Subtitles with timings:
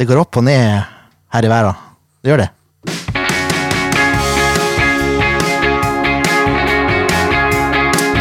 [0.00, 0.78] Det går opp og ned
[1.34, 1.80] her i verden.
[2.24, 2.46] Det gjør det.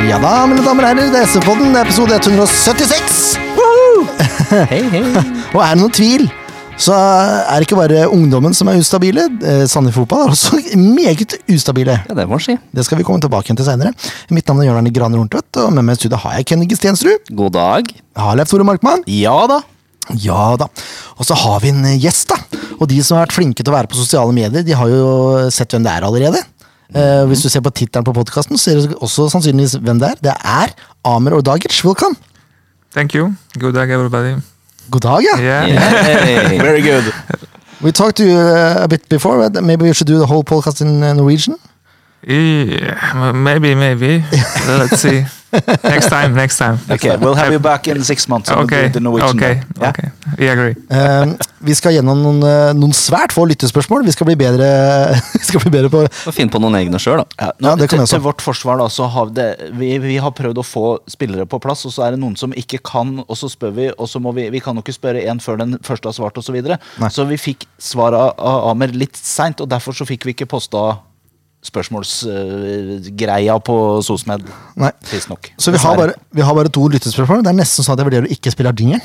[0.10, 3.15] Ja da, mine damer og herrer, det er SV-podden, episode 176!
[4.73, 5.05] Hei, hei.
[5.55, 6.28] Og er det noen tvil,
[6.76, 9.30] så er det ikke bare ungdommen som er ustabile.
[9.40, 10.60] Eh, Sandnes Fotball er også
[11.00, 12.02] meget ustabile.
[12.12, 12.60] Ja, det må si.
[12.76, 13.96] Det skal vi komme tilbake igjen til senere.
[14.36, 16.68] Mitt navn er Jørn Arne Graner Horntvedt, og med meg i studio har jeg Kenny
[16.76, 17.32] Stensrud.
[17.32, 18.00] God dag.
[18.20, 19.08] Har Leif Tore Markmann.
[19.08, 19.64] Ja da.
[20.17, 20.67] Ja da.
[21.17, 22.39] Og så har vi en gjest, da.
[22.80, 25.50] Og de som har vært flinke til å være på sosiale medier, de har jo
[25.54, 26.41] sett hvem det er allerede.
[26.95, 30.22] Eh, hvis du ser på tittelen på podkasten, ser du også sannsynligvis hvem det er.
[30.30, 30.73] Det er
[31.05, 31.76] Amer Ordagic.
[31.86, 32.17] Velkommen.
[32.91, 33.36] Thank you.
[33.59, 34.40] Good day, everybody.
[34.90, 35.38] God dag, ja.
[35.38, 36.62] Yeah.
[36.64, 37.14] Very good.
[37.81, 39.38] We talked to you uh, a bit before.
[39.50, 41.55] but Maybe we should do the whole podcast in uh, Norwegian.
[42.22, 44.23] Yeah, maybe, maybe.
[44.68, 45.26] Let's see.
[45.84, 46.78] Next time, next time.
[46.92, 48.52] Okay, we'll have you back in six months.
[48.52, 49.62] Okay, the Norwegian okay.
[49.82, 49.90] Yeah?
[49.90, 50.09] okay.
[50.38, 50.76] We agree.
[50.92, 54.05] Um, vi skal gjennom noen, eh, noen svært få lyttespørsmål.
[54.05, 54.68] Vi skal bli bedre,
[55.47, 57.25] skal bli bedre på Få finne på noen egne sjøl, da.
[57.40, 60.36] Ja, nå, Ja, det til, til vårt forsvar da, så har det, vi, vi har
[60.38, 63.42] prøvd å få spillere på plass, og så er det noen som ikke kan, og
[63.42, 65.80] så spør vi, og så må vi Vi kan jo ikke spørre en før den
[65.81, 66.50] første har svart, osv.
[66.50, 66.80] Så, videre.
[67.09, 71.00] Så vi fikk svar av Amer litt seint, og derfor så fikk vi ikke posta
[71.66, 74.46] spørsmålsgreia på SOSMED,
[74.80, 74.92] Nei.
[75.10, 75.52] tidsnok.
[75.60, 77.44] Så vi har, bare, vi har bare to lyttespørsmål.
[77.44, 79.04] Det er nesten sånn at jeg vurderer å ikke spille jingeren.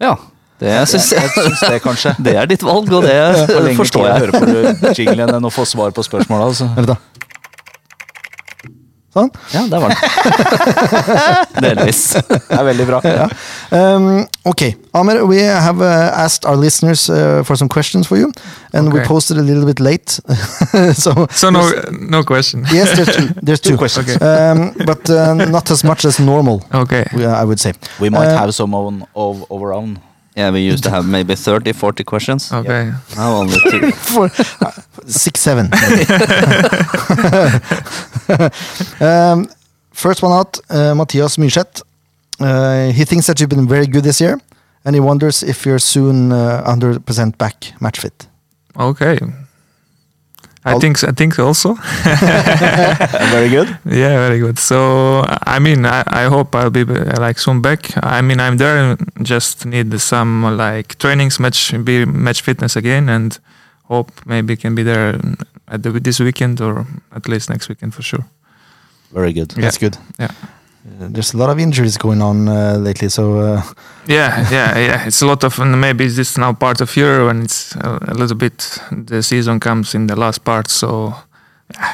[0.00, 0.16] Ja.
[0.58, 2.14] Det syns Jeg jeg syns det, kanskje.
[2.26, 4.18] Det er ditt valg, og det forstår tid jeg.
[4.24, 4.32] høre
[4.80, 6.48] på jinglen enn å få svar på spørsmåla.
[6.50, 6.96] Altså.
[9.16, 9.30] Sånn.
[9.54, 11.62] Ja, der var den.
[11.64, 12.00] Delvis.
[12.28, 12.98] Det er veldig bra.
[13.72, 14.62] Um, ok,
[14.94, 18.30] Amer, we have uh, asked our listeners uh, for some questions for you,
[18.74, 19.08] and we Okay.
[19.08, 20.10] posted a little bit late.
[20.94, 22.66] so, So no, no question.
[22.72, 23.28] yes, there's two.
[23.42, 24.10] There's two, Two questions.
[24.16, 24.24] Okay.
[24.24, 26.62] um, but uh, not as much as normal.
[26.74, 27.04] Okay.
[27.14, 27.72] we- I would say.
[28.00, 29.98] We might Uh, have some of, of, of our own.
[30.38, 32.52] Yeah, we used to have maybe 30, 40 questions.
[32.52, 32.92] Okay.
[33.16, 33.90] Now only two.
[34.12, 34.70] for uh,
[35.06, 35.66] six, seven.
[39.00, 39.48] um,
[39.90, 41.82] first one out, uh, Matthias Myrseth.
[42.38, 44.40] Uh, he thinks that you've been very good this year,
[44.84, 48.28] and he wonders if you're soon uh, 100% back match fit.
[48.78, 49.18] Okay.
[50.68, 51.74] I I'll- think I think also.
[53.32, 53.68] Very good.
[53.98, 54.58] Yeah, very good.
[54.58, 57.90] So I mean, I, I hope I'll be like soon back.
[58.02, 58.96] I mean, I'm there.
[59.22, 63.38] Just need some like trainings, match, be match fitness again, and
[63.88, 65.18] hope maybe can be there
[65.68, 68.24] at the, this weekend or at least next weekend for sure.
[69.14, 69.52] Very good.
[69.56, 69.62] Yeah.
[69.62, 69.96] That's good.
[70.18, 70.30] Yeah.
[71.00, 73.62] Uh, there's a lot of injuries going on uh, lately, so uh,
[74.06, 75.06] Yeah, yeah, yeah.
[75.06, 77.98] It's a lot of, and maybe it's just now part of Euro and it's a,
[78.08, 78.78] a little bit.
[78.90, 81.14] The season comes in the last part, so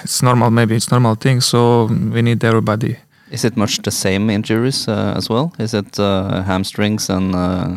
[0.02, 0.50] it's normal.
[0.50, 1.40] Maybe it's normal thing.
[1.40, 2.98] So we need everybody.
[3.30, 5.52] Is it much the same injuries uh, as well?
[5.58, 7.68] Is it uh, hamstrings and uh,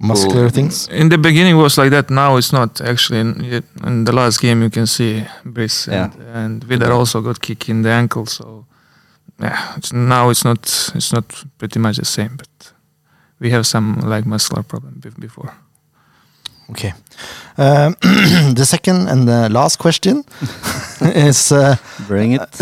[0.00, 0.50] muscular Cool.
[0.50, 0.88] things.
[0.88, 2.10] In the beginning it was like that.
[2.10, 3.20] Now it's not actually.
[3.20, 7.68] In, in the last game, you can see Brice and, and Vidar also got kick
[7.68, 8.26] in the ankle.
[8.26, 8.64] So
[9.40, 10.92] yeah, it's, now it's not.
[10.94, 12.36] It's not pretty much the same.
[12.36, 12.72] But
[13.40, 15.52] we have some like muscular problem be- before.
[16.70, 16.92] Okay.
[17.58, 17.94] Um,
[18.54, 20.24] the second and the last question
[21.00, 21.76] is uh,
[22.06, 22.60] bring it?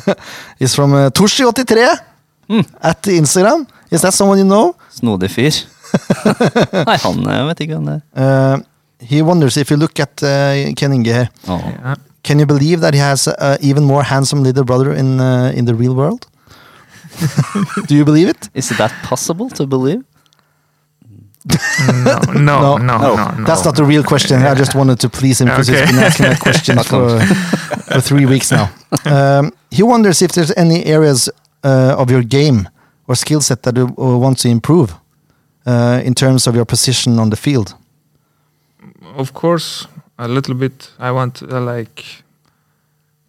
[0.60, 1.98] is from uh, Toshi83
[2.48, 2.60] Hmm.
[2.82, 3.66] at Instagram.
[3.90, 4.74] Is that someone you know?
[4.90, 5.52] Snodig fyr.
[6.86, 8.02] Nei, han eh, vet ikke hvem det er.
[8.56, 8.60] Uh,
[9.00, 11.60] he wonders if you look at uh, Ken Inge here, Åh.
[11.70, 11.94] Yeah.
[12.22, 15.64] Can you believe that he has uh, even more handsome little brother in uh, in
[15.64, 16.26] the real world?
[17.88, 18.48] Do you believe it?
[18.54, 20.02] Is that possible to believe?
[22.04, 22.76] No, no, No.
[22.76, 23.30] no, no, No.
[23.38, 23.44] no.
[23.44, 24.42] That's not the real question.
[24.42, 25.80] I just wanted to please him because Okay.
[25.86, 27.20] he's been asking that question for,
[27.92, 28.70] for three weeks now.
[29.04, 31.28] Um, he wonders if there's any areas
[31.64, 32.68] uh, of your game
[33.08, 34.94] or skill set that you uh, want to improve
[35.66, 37.74] uh, in terms of your position on the field.
[39.18, 39.86] of course
[40.24, 42.22] a little bit i want to uh, like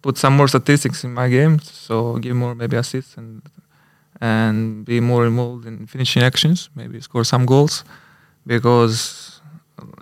[0.02, 3.42] put some more statistics in my game so give more maybe assists and
[4.20, 7.84] and be more involved in finishing actions maybe score some goals.
[8.46, 9.40] Because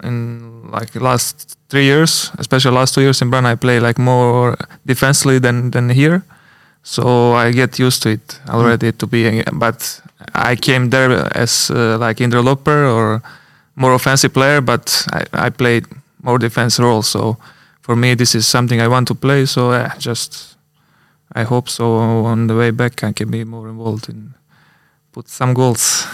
[0.03, 4.57] in like last three years especially last two years in Brann I play like more
[4.87, 6.23] defensively than than here.
[6.83, 9.79] So I get used to it already to be but
[10.35, 13.23] I came there as uh, like interloper or
[13.77, 15.87] more offensive player, but I, I played
[16.23, 17.03] more defense role.
[17.03, 17.37] So
[17.81, 19.47] for me, this is something I want to play.
[19.47, 20.57] So uh, just
[21.35, 21.85] I hope so.
[22.27, 24.35] On the way back, I can be more involved in
[25.13, 26.07] put some goals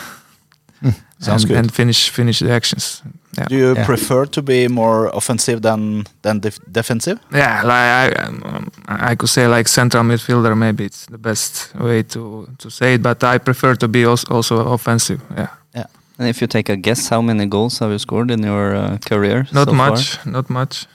[1.20, 1.58] Sounds and, good.
[1.58, 3.02] and finish finish the actions.
[3.38, 3.46] Yeah.
[3.49, 3.84] Do you Yeah.
[3.87, 7.19] prefer to be more offensive than than def- defensive?
[7.32, 8.70] Yeah, like I, um,
[9.10, 10.55] I could say like central midfielder.
[10.56, 14.34] Maybe it's the best way to to say it, but I prefer to be also,
[14.34, 15.19] also offensive.
[15.37, 15.49] Yeah.
[15.75, 15.87] Yeah.
[16.19, 18.99] And if you take a guess, how many goals have you scored in your uh,
[19.06, 19.47] career?
[19.53, 19.91] Not so far?
[19.91, 20.87] much, not much.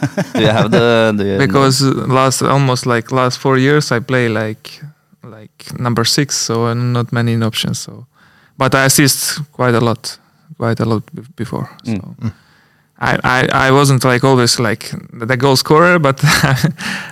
[0.34, 4.28] Do you have the, the because uh, last almost like last four years I play
[4.28, 4.80] like
[5.24, 7.78] like number six, so not many options.
[7.78, 8.06] So,
[8.58, 10.18] but I assist quite a lot,
[10.56, 11.68] quite a lot be- before.
[11.84, 11.92] So.
[11.92, 12.32] Mm.
[13.00, 16.20] I, I, I wasn't like always like the goal scorer, but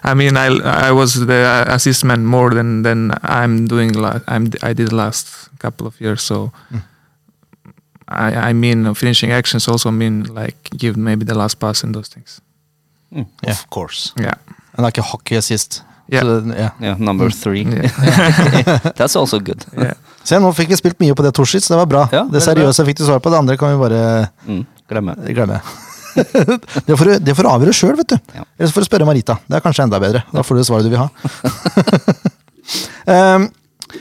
[0.02, 0.46] I mean I
[0.88, 3.92] I was the assist man more than than I'm doing.
[3.92, 6.22] La- I'm I did last couple of years.
[6.22, 6.82] So Mm.
[8.08, 12.08] I I mean finishing actions also mean like give maybe the last pass and those
[12.08, 12.40] things.
[13.12, 13.26] Mm.
[13.42, 13.52] Yeah.
[13.52, 14.12] Of course.
[14.18, 14.34] Yeah,
[14.76, 15.82] And like a hockey assist.
[16.08, 16.20] Yeah.
[16.22, 16.70] So, yeah.
[16.80, 17.62] Yeah, number three.
[17.64, 19.64] yeah, That's also good.
[19.76, 19.94] yeah.
[20.26, 22.04] Se, nå fikk vi spilt mye på det, Torshit, så det var bra.
[22.14, 24.64] Ja, det seriøse fikk du svar på, det andre kan vi bare Mm.
[24.90, 25.14] Glemme.
[25.34, 25.60] glemme.
[26.86, 28.16] det, får du, det får du avgjøre sjøl, vet du.
[28.34, 28.44] Ja.
[28.58, 29.36] Eller så får du spørre Marita.
[29.50, 30.22] Det er kanskje enda bedre.
[30.32, 31.08] Da får du det svaret du vil ha.
[33.06, 33.48] um,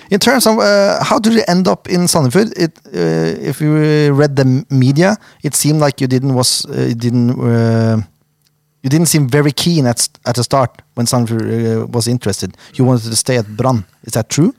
[0.09, 2.51] in terms of uh, how did you end up in Sandefjord?
[2.57, 6.95] It, uh, if you read the media, it seemed like you didn't was uh, you
[6.95, 7.97] didn't uh,
[8.83, 12.55] you didn't seem very keen at at the start when Sandefjord uh, was interested.
[12.73, 13.85] You wanted to stay at Brann.
[14.03, 14.53] Is that true?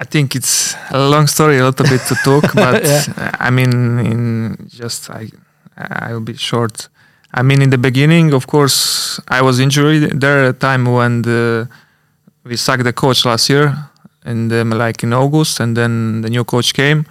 [0.00, 3.30] I think it's a long story, a little bit to talk, but Yeah.
[3.38, 5.30] I mean, in just I,
[5.76, 6.88] I will be short.
[7.34, 10.20] I mean, in the beginning, of course, I was injured.
[10.20, 11.68] There at a time when the,
[12.44, 13.74] we sacked the coach last year,
[14.24, 17.04] and um, like in August, and then the new coach came,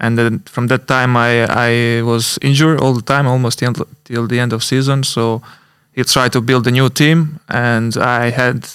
[0.00, 4.26] and then from that time I I was injured all the time, almost till, till
[4.26, 5.02] the end of season.
[5.04, 5.42] So
[5.92, 8.66] he tried to build a new team, and I had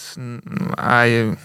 [0.77, 1.35] I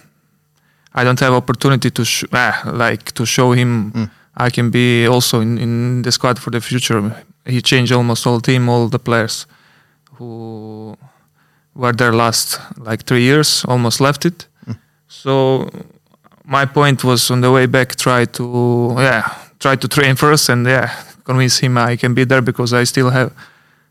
[0.94, 4.10] I don't have opportunity to sh- ah, like to show him Mm.
[4.36, 7.24] I can be also in, in the squad for the future.
[7.46, 9.46] He changed almost all team, all the players
[10.18, 10.96] who
[11.74, 14.46] were there last like three years, almost left it.
[15.22, 15.68] So
[16.44, 20.66] my point was on the way back, try to yeah, try to train first and
[20.66, 20.90] yeah,
[21.24, 23.32] convince him I can be there because I still have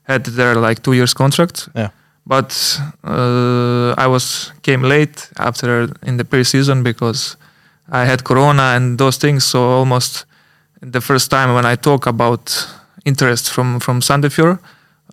[0.04, 1.70] had there like two years contract.
[1.76, 1.90] Yeah.
[2.26, 7.36] But uh, I was came late after in the preseason because
[7.90, 9.44] I had corona and those things.
[9.44, 10.26] So almost
[10.82, 12.68] the first time when I talk about
[13.06, 14.60] interest from from Sandefjord,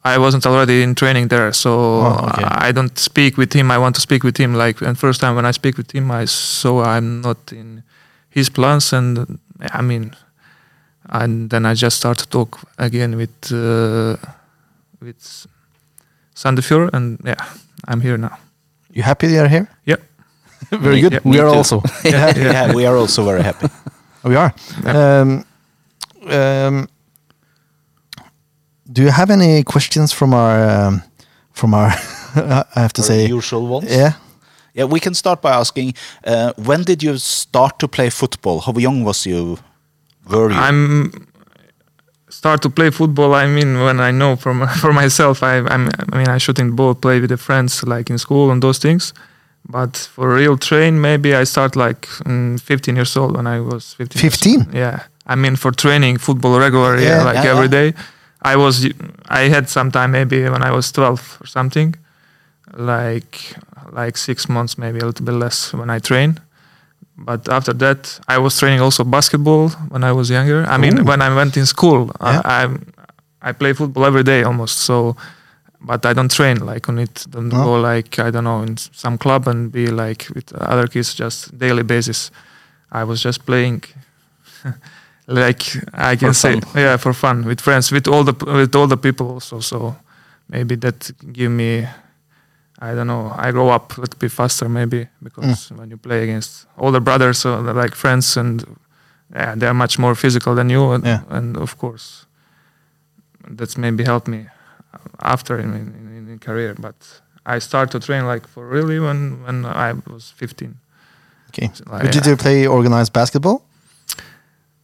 [0.05, 1.53] I wasn't already in training there.
[1.53, 2.45] So Oh, okay.
[2.45, 3.71] I don't speak with him.
[3.71, 4.55] I want to speak with him.
[4.55, 7.83] Like and first time when I speak with him, I so I'm not in
[8.31, 8.93] his plans.
[8.93, 9.39] And
[9.73, 10.15] I mean,
[11.11, 14.17] and then I just start to talk again with uh,
[15.01, 15.47] with
[16.35, 17.45] Sandefjord, and yeah,
[17.89, 18.39] I'm here now.
[18.93, 19.69] You happy you're here?
[19.87, 20.01] Yep.
[20.71, 21.13] Very good.
[21.13, 21.57] Yep, we are too.
[21.57, 21.83] also.
[22.05, 23.69] Yeah, yeah, we are also very happy.
[24.23, 24.53] We are.
[24.85, 25.45] Um,
[26.29, 26.89] um,
[28.93, 31.03] do you have any questions from our um,
[31.53, 31.91] from our?
[32.77, 33.91] I have to Our say, usual ones.
[33.91, 34.13] yeah.
[34.75, 35.95] Yeah, we can start by asking
[36.25, 38.61] uh, when did you start to play football?
[38.61, 39.59] How young was you?
[40.29, 40.57] Were you?
[40.57, 41.11] I'm
[42.29, 43.35] start to play football.
[43.35, 46.95] I mean, when I know from for myself, I I'm, I mean, I shooting ball,
[46.95, 49.13] play with the friends like in school and those things.
[49.69, 53.95] But for real train, maybe I start like mm, 15 years old when I was
[53.95, 54.21] 15.
[54.31, 54.71] 15?
[54.73, 57.91] Yeah, I mean for training football regularly, yeah, Yeah, like yeah, every yeah.
[57.91, 57.95] day.
[58.43, 58.87] I was
[59.29, 61.95] I had some time maybe when I was 12 or something,
[62.77, 63.55] like
[63.93, 66.39] like six months, maybe a little bit less when I train.
[67.17, 70.65] But after that, I was training also basketball when I was younger.
[70.67, 71.05] I mean, Ooh.
[71.05, 72.41] when I went in school, Yeah.
[72.45, 72.69] I, I
[73.51, 74.79] I play football every day almost.
[74.79, 75.17] So,
[75.81, 77.27] but I don't train like on it.
[77.31, 77.65] Don't No.
[77.65, 81.59] go like I don't know in some club and be like with other kids just
[81.59, 82.31] daily basis.
[82.93, 83.83] I was just playing.
[85.31, 85.63] like
[85.95, 89.31] I can say, yeah, for fun with friends, with all the with all the people
[89.31, 89.61] also.
[89.61, 89.97] So
[90.49, 91.87] maybe that give me
[92.81, 93.33] I don't know.
[93.37, 95.79] I grow up a little bit faster, maybe because mm.
[95.79, 98.65] when you play against older brothers uh, or they're like friends, and
[99.35, 101.23] yeah, they're much more physical than you, and, Yeah.
[101.29, 102.27] and of course,
[103.49, 104.47] that's maybe helped me
[105.21, 106.75] after in, in, in, career.
[106.79, 106.95] But
[107.45, 110.75] I start to train like for really when when I was 15.
[111.49, 111.71] Okay.
[111.75, 113.63] So, like, did you play organized basketball?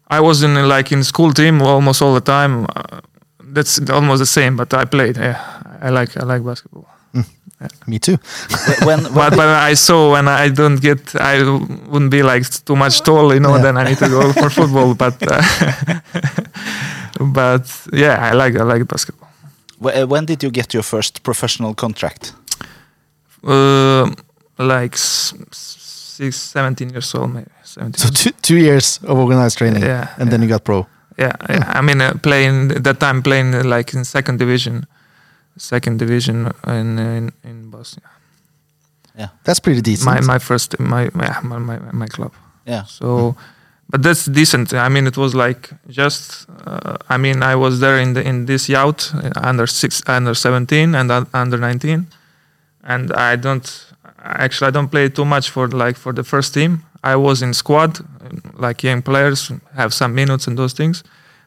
[0.08, 2.64] I was in like in school team almost all the time.
[2.76, 3.00] Uh,
[3.54, 5.16] that's almost the same, but I played.
[5.16, 5.36] Yeah,
[5.82, 6.86] I like I like basketball.
[7.86, 8.18] Me too.
[8.84, 11.42] when, when but, but I saw when I don't get, I
[11.88, 13.56] wouldn't be like too much tall, you know.
[13.56, 13.62] Yeah.
[13.62, 14.94] Then I need to go for football.
[14.94, 15.42] But uh,
[17.20, 19.28] but yeah, I like I like basketball.
[19.82, 22.34] uh, when did you get your first professional contract?
[23.42, 24.10] Uh,
[24.58, 27.99] like s- six, 17 years old, maybe 17.
[27.99, 30.87] So two, two years of organized training, Yeah, and then you got pro.
[31.18, 31.78] yeah, yeah.
[31.78, 34.87] I mean, uh, playing that time playing uh, like in second division,
[35.56, 38.09] second division in in, in Bosnia.
[39.18, 40.06] Yeah, that's pretty decent.
[40.06, 42.33] My my first my yeah, my, my my club.
[42.66, 42.85] Yeah.
[42.85, 43.35] So
[43.90, 44.73] but that's decent.
[44.73, 46.47] I mean, it was like just.
[46.66, 50.35] Uh, I mean, I was there in the in this youth uh, under six, under
[50.35, 52.06] seventeen, and uh, under nineteen,
[52.83, 53.87] and I don't
[54.23, 56.83] actually I don't play too much for like for the first team.
[57.03, 57.99] I was in squad,
[58.59, 61.03] like young players have some minutes and those things.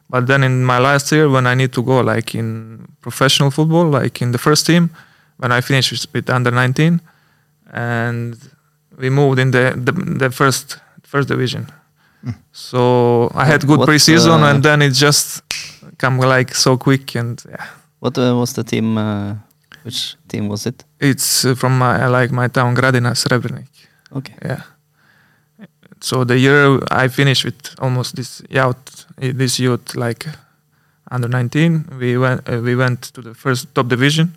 [0.08, 3.86] But then in my last year, when I need to go like in professional football,
[3.88, 4.90] like in the first team,
[5.38, 7.00] when I finished with- under 19,
[7.72, 8.36] and
[8.98, 11.66] we moved in the the, the first first division.
[12.52, 15.42] So I had good What, preseason, uh, and then it just
[15.98, 17.66] come like so quick, and yeah,
[18.00, 18.98] What uh, was the team?
[18.98, 19.34] Uh,
[19.84, 20.84] which team was it?
[20.98, 23.68] it's uh, from my like my town Gradina Srebrenik.
[24.12, 24.34] Okay.
[24.44, 24.62] Yeah.
[26.00, 30.26] So the year I finished with almost this youth, this youth like
[31.10, 34.36] under 19, we went uh, we went to the first top division,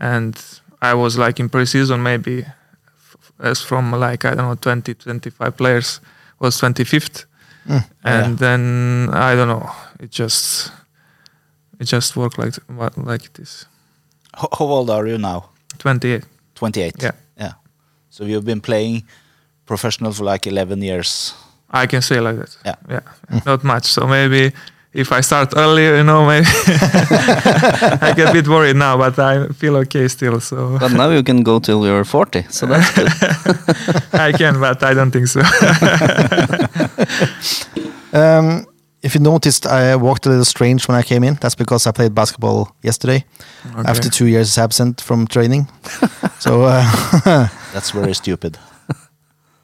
[0.00, 0.34] and
[0.82, 5.56] I was like in pre-season maybe f- as from like I don't know 20 25
[5.56, 6.00] players
[6.40, 7.24] was 25th,
[7.68, 10.72] Mm, and then I don't know it just
[11.78, 12.54] it just worked like
[12.96, 13.66] like it is
[14.34, 15.50] How, how old are you now?
[15.78, 16.24] 28.
[16.54, 17.02] 28.
[17.02, 17.10] Yeah.
[17.36, 17.52] Yeah.
[18.10, 19.02] So you've been playing
[19.68, 21.34] professional for like 11 years.
[21.70, 22.56] I can say like that.
[22.64, 22.74] Yeah.
[22.88, 23.40] Yeah.
[23.46, 23.84] Not much.
[23.84, 24.52] So maybe
[24.94, 26.46] if I start earlier, you know, maybe
[28.00, 30.40] I get a bit worried now, but I feel okay still.
[30.40, 33.08] So But now you can go till you're 40, so that's good.
[34.20, 35.42] I can, but I don't think so.
[38.10, 38.64] Um,
[39.02, 41.34] if you noticed, I walked a little strange when I came in.
[41.40, 43.24] That's because I played basketball yesterday
[43.84, 45.68] after two years absent from training.
[46.38, 48.58] so uh, That's very stupid.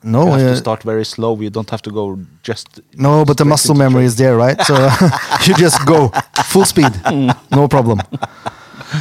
[0.04, 1.40] No, you have uh, to start very slow.
[1.40, 2.80] You don't have to go just.
[2.96, 4.60] no, but the muscle into memory is there, right?
[4.62, 4.74] So
[5.46, 6.08] you just go
[6.46, 6.92] full speed,
[7.50, 8.00] no problem.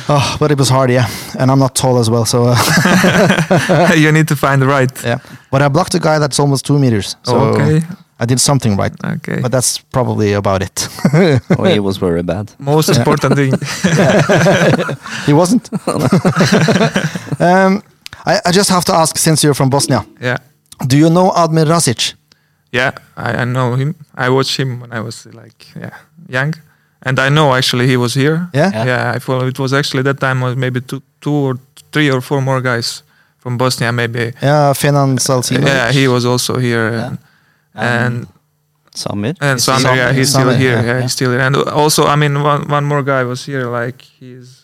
[0.10, 1.08] Oh, but it was hard, yeah,
[1.38, 4.92] and I'm not tall as well, so uh, you need to find the right.
[5.04, 5.20] yeah.
[5.52, 7.82] But I blocked a guy that's almost two meters, so okay.
[8.20, 8.94] I did something right.
[9.04, 9.40] Okay.
[9.42, 10.88] But that's probably about it.
[11.14, 12.52] oh, he was very bad.
[12.58, 13.54] Most important thing.
[15.26, 15.70] he wasn't.
[17.42, 17.84] um,
[18.26, 20.38] I, I just have to ask, since you're from Bosnia, Yeah.
[20.88, 22.14] Do you know Admir Rasic?
[22.72, 22.92] Yeah.
[23.16, 23.96] I, I know him.
[24.16, 25.96] I watched him when I was like yeah
[26.28, 26.54] young,
[27.04, 28.50] and I know actually he was here.
[28.54, 28.72] Yeah?
[28.74, 28.86] Yeah.
[28.86, 29.48] Yeah, I follow.
[29.48, 31.60] It was actually that time was maybe two, two or
[31.92, 33.04] three or four more guys
[33.38, 34.34] from Bosnia, maybe.
[34.42, 35.68] Yeah, Fenan Salčinović.
[35.68, 37.08] Yeah, he was also here, Yeah.
[37.08, 37.18] and
[37.76, 38.28] and,
[38.96, 39.36] Samir?
[39.42, 40.16] and Is he Samir, yeah, Samir?
[40.18, 40.72] he's still here.
[40.78, 41.02] yeah, Yeah, yeah.
[41.02, 41.42] he's still here.
[41.42, 44.63] And also, I mean, one one more guy was here, like he's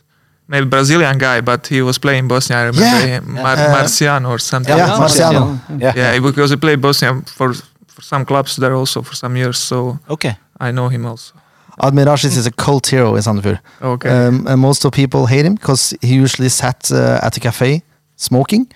[0.49, 2.57] maybe Brazilian guy, but he was playing Bosnia.
[2.59, 3.07] I remember Yeah.
[3.15, 4.77] him, Mar- Uh, Marciano or something.
[4.77, 5.59] Yeah, Oh, Marciano.
[5.83, 5.93] Yeah.
[5.95, 7.53] Yeah, because he played Bosnia for
[7.95, 10.33] for some clubs there also for some years, so Okay.
[10.67, 11.33] I know him also.
[11.81, 13.59] Admir Rasic is a cult hero in Sandefjord.
[13.81, 14.09] Okay.
[14.27, 17.81] Um, and most of people hate him because he usually sat uh, at a cafe
[18.15, 18.67] smoking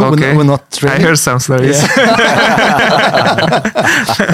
[0.00, 0.36] Okay.
[0.36, 1.06] when not I training.
[1.06, 1.78] heard some stories.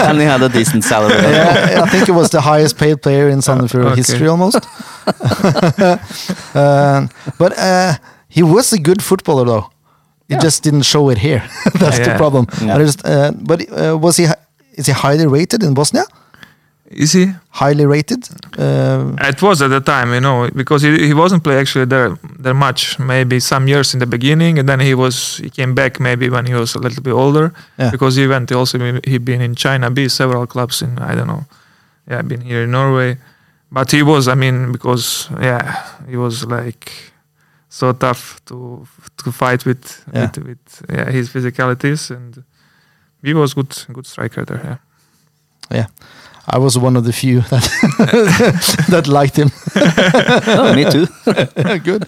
[0.08, 1.14] and he had a decent salary.
[1.22, 3.96] yeah, I think it was the highest paid player in Sandefjord okay.
[3.96, 4.58] history almost.
[6.54, 7.08] Um,
[7.38, 7.94] but uh,
[8.28, 9.70] he was a good footballer though.
[10.28, 10.40] He Yeah.
[10.42, 11.42] just didn't show it here.
[11.78, 12.46] That's the problem.
[12.60, 12.74] Yeah.
[12.76, 14.26] I just, uh, but uh, was he?
[14.74, 16.04] Is he highly rated in Bosnia?
[16.90, 17.34] Is he?
[17.50, 18.28] Highly rated.
[18.58, 22.16] Uh, It was at the time, you know, because he, he wasn't play actually there
[22.42, 22.98] there much.
[22.98, 26.46] Maybe some years in the beginning, and then he was he came back maybe when
[26.46, 27.52] he was a little bit older.
[27.78, 27.90] Yeah.
[27.90, 31.44] Because he went also he been in China B several clubs in I don't know,
[32.10, 33.16] yeah, been here in Norway,
[33.70, 36.90] but he was I mean because yeah he was like
[37.68, 38.86] so tough to
[39.24, 40.30] to fight with Yeah.
[40.36, 42.42] with, with yeah his physicalities and
[43.22, 44.60] he was good good striker there.
[44.64, 44.76] Yeah.
[45.70, 45.86] yeah,
[46.50, 47.64] I was one of the few that
[48.90, 49.50] that liked him.
[50.46, 51.06] Oh, me too.
[51.84, 52.06] good.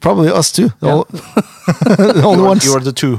[0.00, 0.68] Probably us too.
[0.80, 0.94] The, Yeah.
[0.94, 2.64] ol- the only You're, ones.
[2.64, 3.18] you're the two.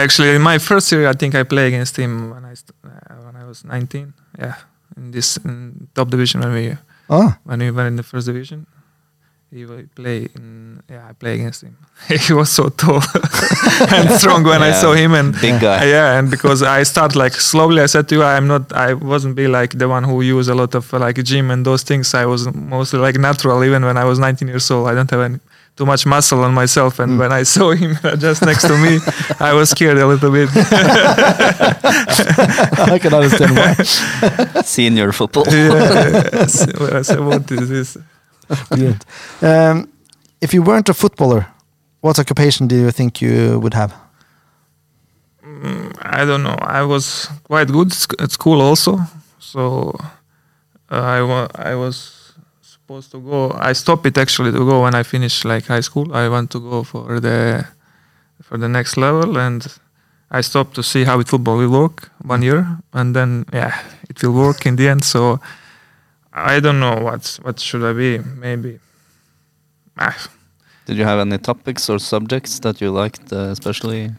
[0.00, 3.36] Actually, in my first year, I think I played against him when I uh, when
[3.36, 4.12] I was 19.
[4.38, 4.54] Yeah,
[4.96, 6.76] in this in top division when we
[7.08, 8.66] oh, when we were in the first division,
[9.54, 10.82] he will play in.
[10.90, 11.76] Yeah, I play against him.
[12.26, 12.96] he was so tall
[13.94, 15.84] and strong when I saw him, and Big guy.
[15.96, 19.36] yeah, and because I start like slowly, I said to you, I'm not, I wasn't
[19.36, 22.14] be like the one who use a lot of like gym and those things.
[22.14, 24.88] I was mostly like natural, even when I was 19 years old.
[24.88, 25.38] I don't have any
[25.76, 27.18] too much muscle on myself, and mm.
[27.20, 28.98] when I saw him just next to me,
[29.38, 30.48] I was scared a little bit.
[32.92, 33.74] I can understand why.
[34.62, 35.44] Senior football.
[35.46, 37.96] yeah, so I said, what is this?
[38.68, 39.04] Brilliant.
[39.42, 39.88] Um,
[40.40, 41.46] if you weren't a footballer,
[42.00, 43.94] what occupation do you think you would have?
[46.02, 46.56] I don't know.
[46.60, 48.98] I was quite good at school also,
[49.38, 49.92] so
[50.90, 52.32] uh, I wa- I was
[52.62, 53.50] supposed to go.
[53.52, 56.14] I stopped it actually to go when I finished like high school.
[56.14, 57.66] I want to go for the
[58.42, 59.66] for the next level, and
[60.30, 64.22] I stopped to see how it football will work one year, and then yeah, it
[64.22, 65.04] will work in the end.
[65.04, 65.40] So
[66.34, 68.18] I don't know what what should I be.
[68.18, 68.80] Maybe.
[69.96, 70.16] Ah,
[70.86, 74.10] Did you have any topics or subjects that you liked uh, especially?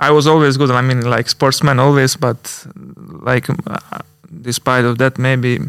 [0.00, 0.70] I was always good.
[0.70, 2.66] I mean, like sportsman always, but
[3.22, 3.78] like uh,
[4.42, 5.60] despite of that, maybe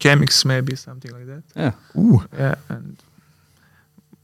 [0.00, 1.42] chemics, maybe something like that.
[1.54, 1.72] Yeah.
[1.96, 2.20] Ooh.
[2.36, 2.96] Yeah, and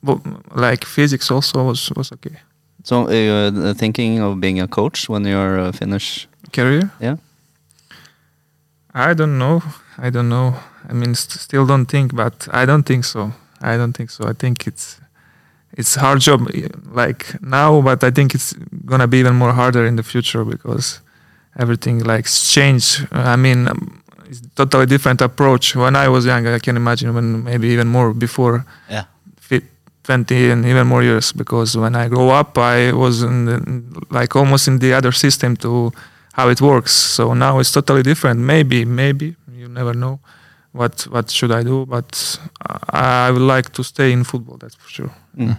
[0.02, 0.18] but,
[0.56, 2.36] like physics also was was okay.
[2.82, 6.26] So uh, thinking of being a coach when you're uh, finished?
[6.52, 6.90] Career?
[7.00, 7.16] Yeah.
[8.92, 9.62] I don't know.
[9.96, 10.54] I don't know.
[10.88, 13.32] I mean, st- still don't think, but I don't think so.
[13.60, 14.26] I don't think so.
[14.28, 15.00] I think it's
[15.76, 16.40] it's hard job
[16.92, 18.52] like now, but I think it's
[18.86, 21.00] gonna be even more harder in the future because
[21.58, 23.06] everything like changed.
[23.12, 25.74] I mean, um, it's totally different approach.
[25.76, 29.04] When I was young, I can imagine when maybe even more before Yeah.
[30.04, 33.56] 20 and even more years because when I grow up I was in the,
[34.10, 35.92] like almost in the other system to
[36.34, 40.20] how it works so now it's totally different maybe maybe you never know
[40.78, 42.38] what what should I do but
[42.92, 45.58] I I would like to stay in football that's for sure Mm.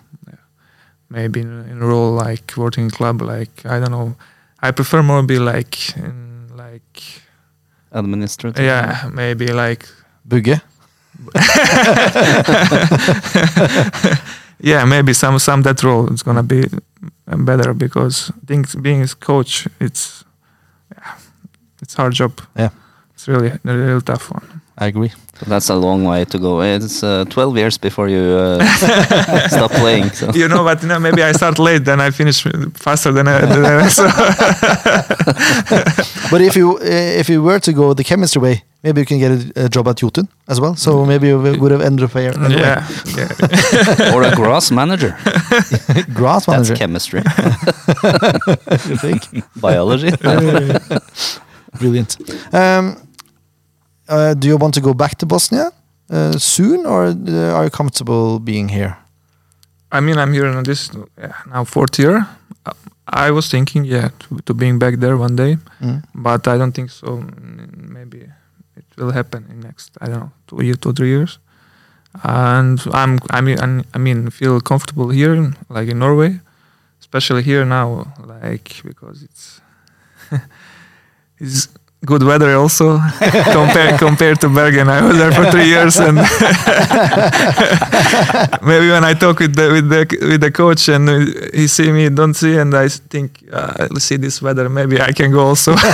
[1.10, 4.16] maybe in, in a role like working in club like I don't know
[4.68, 7.02] I prefer more be like in like
[7.92, 8.66] Administrative?
[8.66, 9.86] yeah maybe like
[10.28, 10.62] Bugge.
[14.60, 16.66] yeah, maybe some some that role is gonna be
[17.26, 20.24] better because I think being a coach, it's
[20.92, 21.16] yeah,
[21.82, 22.42] it's hard job.
[22.58, 22.70] Yeah.
[23.14, 24.62] it's really a real tough one.
[24.78, 25.10] I agree.
[25.40, 26.62] So that's a long way to go.
[26.62, 28.66] It's uh, 12 years before you uh,
[29.48, 30.10] stop playing.
[30.10, 30.32] So.
[30.34, 33.40] You know, but you know, maybe I start late, then I finish faster than I.
[33.46, 34.06] Than I so
[36.32, 39.20] But if you uh, if you were to go the chemistry way, maybe you can
[39.20, 40.76] get a, a job at Jotun as well.
[40.76, 42.32] So maybe you would have ended up here.
[42.34, 42.62] anyway.
[42.62, 44.14] yeah, yeah.
[44.14, 45.16] or a grass manager.
[46.14, 46.74] Grass manager.
[46.74, 47.22] That's chemistry.
[48.90, 49.22] you think?
[49.56, 50.12] Biology.
[51.80, 52.18] Brilliant.
[52.54, 52.98] Um,
[54.10, 55.72] uh, do you want to go back to Bosnia
[56.10, 58.98] uh, soon, or uh, are you comfortable being here?
[59.92, 60.90] I mean, I'm here in this
[61.48, 62.28] now fourth year.
[62.66, 62.72] Uh,
[63.08, 66.04] I was thinking, yeah, to, to being back there one day, Mm.
[66.14, 67.24] but I don't think so.
[67.98, 68.30] Maybe
[68.76, 71.40] it will happen in next, I don't know, two year, two three years.
[72.24, 76.40] And I'm, I mean, I'm- I mean, feel comfortable here, like in Norway,
[77.00, 79.62] especially here now, like because it's
[81.40, 81.68] it's
[82.06, 82.98] good weather also
[83.54, 84.90] compared compared to Bergen.
[84.90, 86.18] I was there for three years, and
[88.62, 91.10] maybe when I talk with the with the with the coach and
[91.54, 94.70] he see me don't see and I think uh, let's see this weather.
[94.70, 95.76] Maybe I can go also.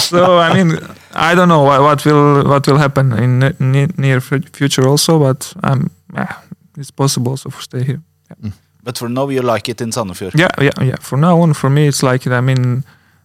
[0.00, 0.78] So I mean
[1.14, 4.86] I don't know what, what will what will happen in ne- ne- near fu- future
[4.88, 6.32] also but um yeah
[6.78, 8.00] it's possible also to stay here.
[8.82, 10.38] But for now you like it in Sandefjord.
[10.38, 10.96] yeah yeah yeah.
[11.00, 12.84] For now on for me it's like I mean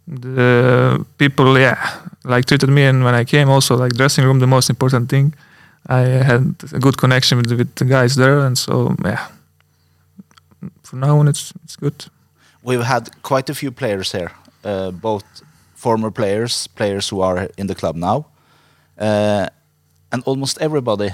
[0.10, 1.78] the people yeah
[2.24, 5.34] like treated me and when I came also like dressing room the most important thing
[5.88, 9.28] I had a good connection with, with the guys there and so yeah
[10.84, 12.10] for now on it's it's good
[12.62, 14.32] We've had quite a few players here,
[14.66, 15.24] uh, both
[15.76, 18.26] former players, players who are in the club now,
[18.98, 19.48] uh,
[20.12, 21.12] and almost everybody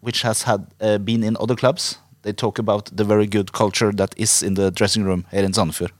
[0.00, 1.98] which has had uh, been in other clubs.
[2.22, 5.52] They talk about the very good culture that is in the dressing room here in
[5.52, 5.92] Sandefjord.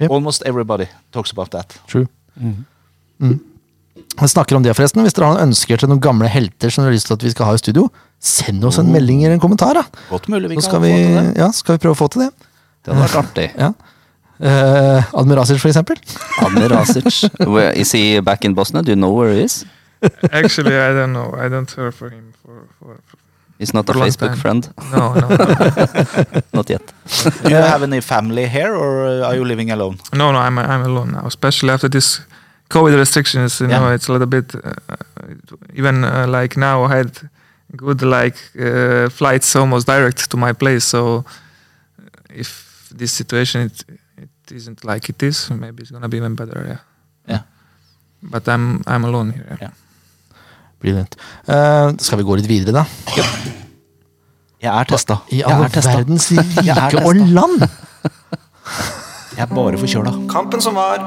[0.00, 0.10] Yep.
[0.10, 1.78] Almost everybody talks about that.
[1.88, 2.06] True.
[4.20, 5.02] Vi snakker om det, forresten.
[5.04, 7.24] Hvis dere har noen ønsker til noen gamle helter som dere har lyst til at
[7.24, 7.86] vi skal ha i studio,
[8.20, 9.74] send oss en melding eller en kommentar.
[9.78, 9.84] da.
[10.10, 11.36] Godt mulig vi Så kan vi, få til det.
[11.40, 12.30] ja, skal vi prøve å få til det.
[12.84, 13.48] Det hadde vært artig.
[13.56, 13.72] Ja.
[14.36, 15.96] Uh, Admir Asic, for eksempel.
[16.44, 17.08] Admir Rasic.
[17.80, 18.82] Is he back in Bosnia?
[18.82, 19.64] Do you know where he is?
[20.30, 23.16] actually I don't know I don't hear for him for, for, for
[23.58, 24.36] He's not a For a Facebook time.
[24.38, 24.68] friend.
[24.92, 25.28] no no
[26.52, 26.82] Not yet.
[27.42, 29.96] Do you have any family here, or uh, are you living alone?
[30.12, 32.20] no no I'm I'm alone now especially after this
[32.68, 33.80] COVID restrictions you Yeah.
[33.80, 34.60] know it's a little bit uh,
[35.74, 37.10] even uh, like now I had
[37.76, 41.24] good like uh, flights almost direct to my place so
[42.30, 42.48] if
[42.98, 43.84] this situation it,
[44.22, 46.78] it isn't like it is maybe it's gonna be even better yeah
[47.32, 47.42] Yeah.
[48.22, 49.70] but I'm I'm alone here Yeah.
[50.86, 51.16] Brilliant.
[51.50, 52.84] Uh, skal vi gå litt videre, da?
[54.62, 55.18] Jeg er testa.
[55.34, 57.64] I all er verdens Jeg er rike og land!
[59.36, 60.14] Jeg er bare forkjøla.
[60.30, 61.02] Kampen som var.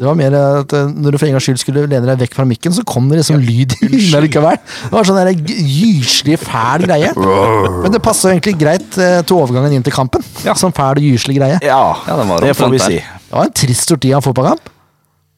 [0.00, 2.34] Det var mer at eh, når du for en gangs skyld skulle lene deg vekk
[2.38, 4.56] fra mikken, så kom det liksom lyd inn likevel.
[4.56, 7.12] Det var sånn gyselig fæl greie.
[7.20, 10.24] Men det passer egentlig greit eh, til overgangen inn til kampen.
[10.56, 11.60] Som fæl og gyselig greie.
[11.62, 13.00] Ja, Ja, det, var det får vi si.
[13.04, 14.72] Det var en trist sorti av fotballkamp.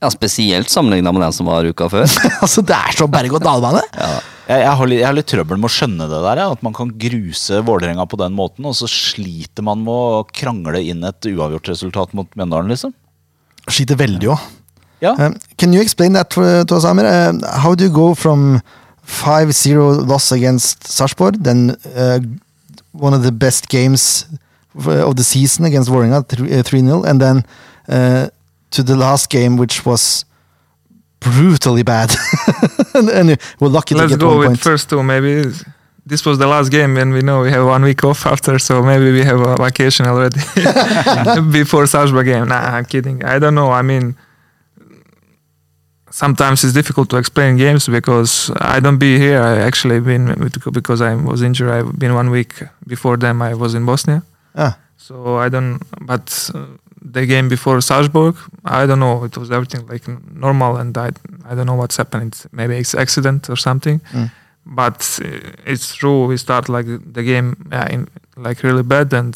[0.03, 2.09] Ja, Spesielt sammenligna med den som var uka før.
[2.45, 3.85] altså, det er så berg-og-dal-bane.
[4.03, 4.13] Ja.
[4.49, 6.65] Jeg, jeg, har litt, jeg har litt trøbbel med å skjønne det der, ja, at
[6.67, 11.07] man kan gruse Vålerenga på den måten, og så sliter man med å krangle inn
[11.07, 12.91] et uavgjort resultat mot Mjøndalen, liksom.
[13.71, 14.49] Sliter veldig òg.
[15.07, 15.15] Ja.
[15.15, 17.07] Um, can you explain that to, to us, Amir?
[17.07, 18.61] Uh, how do you go from
[19.07, 22.19] 5-0 loss against Sarpsborg, then uh,
[22.91, 24.43] one of the best games of
[24.75, 27.45] of the season against Vålerenga, 3-0, and then
[27.89, 28.27] uh,
[28.73, 30.25] to the last game, which was
[31.21, 32.11] brutally bad.
[32.95, 34.61] and, and we're lucky Let's to get go one with point.
[34.61, 35.03] first two.
[35.03, 35.45] Maybe
[36.05, 38.83] this was the last game, and we know we have one week off after, so
[38.83, 40.41] maybe we have a vacation already
[41.53, 42.49] before Sarpsborg game.
[42.49, 43.25] Nah, I'm kidding.
[43.25, 43.71] I don't know.
[43.71, 44.17] I mean,
[46.11, 49.41] sometimes it's difficult to explain games because I don't be here.
[49.41, 51.71] I actually been because I was injured.
[51.71, 53.41] I've been one week before them.
[53.43, 54.23] I was in Bosnia.
[54.55, 56.67] Ah, So I don't, but uh,
[57.05, 59.25] the game before Sarpsborg, I don't know.
[59.25, 61.11] It was everything like normal, and I,
[61.45, 62.33] I don't know what's happened.
[62.33, 64.01] It's maybe it's accident or something.
[64.13, 64.31] Mm.
[64.65, 66.27] But uh, it's true.
[66.27, 69.35] We start like the game yeah, in, like really bad, and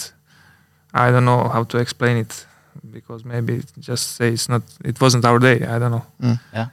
[0.94, 2.46] I don't know how to explain it
[2.92, 4.62] because maybe just say it's not.
[4.84, 5.64] It wasn't our day.
[5.66, 6.06] I don't know.
[6.22, 6.38] mm.
[6.54, 6.66] Ja.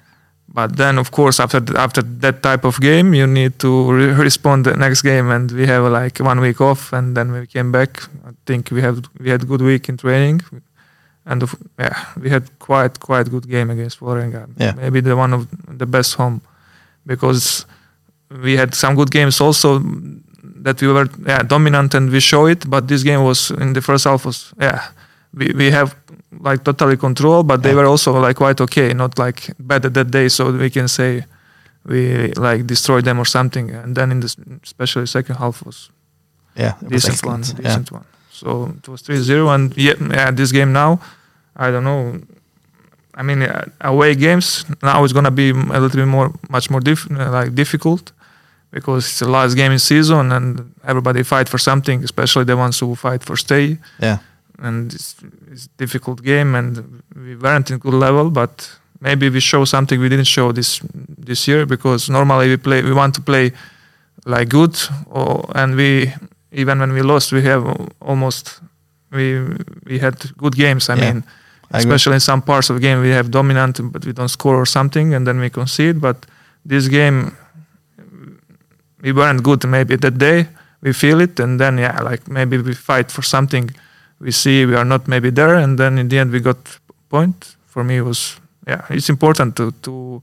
[0.53, 4.13] But then, of course, after th- after that type of game, you need to re-
[4.23, 7.71] respond the next game, and we have like one week off, and then we came
[7.71, 8.03] back.
[8.27, 10.41] I think we have we had good week in training,
[11.26, 14.48] and of, yeah, we had quite quite good game against Vålerenga.
[14.58, 14.74] Yeah.
[14.76, 16.42] Maybe the one of the best home,
[17.06, 17.66] because
[18.44, 19.82] we had some good games also
[20.64, 22.70] that we were yeah, dominant and we show it.
[22.70, 24.82] But this game was in the first half was yeah
[25.34, 25.96] we, we have
[26.40, 30.12] like totally control, but they were also like quite okay, not like bad at that
[30.12, 30.30] day.
[30.30, 31.26] So we can say
[31.86, 33.72] we like destroyed them or something.
[33.72, 35.90] And then in the especially second half was
[36.56, 37.64] yeah, was decent one, excellent.
[37.64, 37.70] Yeah.
[37.70, 38.06] decent one.
[38.43, 40.99] So it was 3-0 and yeah, yeah, this game now,
[41.56, 42.19] I don't know.
[43.15, 46.82] I mean, uh, away games now it's gonna be a little bit more, much more
[46.82, 48.12] diff- like difficult
[48.71, 52.79] because it's the last game in season and everybody fight for something, especially the ones
[52.79, 54.17] who fight for stay Yeah.
[54.60, 55.15] and it's,
[55.51, 60.10] it's difficult game and we weren't in good level but maybe we show something we
[60.10, 60.82] didn't show this
[61.27, 63.51] this year because normally we play we want to play
[64.25, 64.75] like good
[65.08, 66.12] or, and we
[66.54, 67.63] even when we lost we have
[68.00, 68.62] almost
[69.12, 69.39] we
[69.86, 71.24] we had good games i Yeah, mean.
[71.76, 74.66] Especially in some parts of the game we have dominant but we don't score or
[74.66, 76.00] something and then we concede.
[76.00, 76.18] But
[76.70, 77.32] this game
[79.02, 80.48] we weren't good maybe that day
[80.82, 83.70] we feel it and then yeah like maybe we fight for something
[84.20, 86.58] we see we are not maybe there and then in the end we got
[87.10, 87.56] point.
[87.68, 90.22] For me it was yeah it's important to to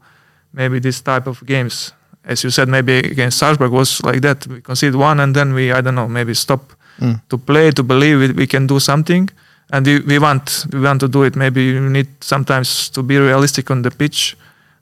[0.53, 1.93] maybe this type of games
[2.25, 5.73] as you said maybe against Sarpsborg was like that we concede one and then we
[5.73, 6.63] I don't know maybe stop
[7.01, 7.19] Mm.
[7.31, 9.31] to play to believe we, we can do something
[9.73, 13.17] and we, we want we want to do it maybe you need sometimes to be
[13.17, 14.37] realistic on the pitch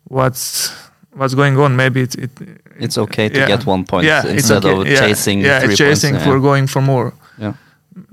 [0.08, 0.72] what's
[1.12, 2.30] what's going on maybe it, it
[2.80, 3.46] It's okay to yeah.
[3.46, 4.80] get one point yeah, it's instead okay.
[4.80, 6.26] of yeah, chasing yeah, three chasing points.
[6.26, 7.52] for going for more Yeah.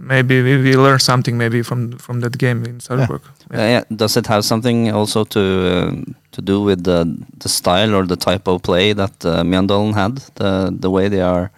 [0.07, 3.21] Maybe we, we learn something maybe from from that game in Sarpsborg
[3.53, 3.83] Uh, yeah.
[3.89, 7.05] Does it have something also to um, to do with the
[7.43, 10.15] the style or the type of play that uh, Mjøndalen had?
[10.35, 11.49] The the way they are.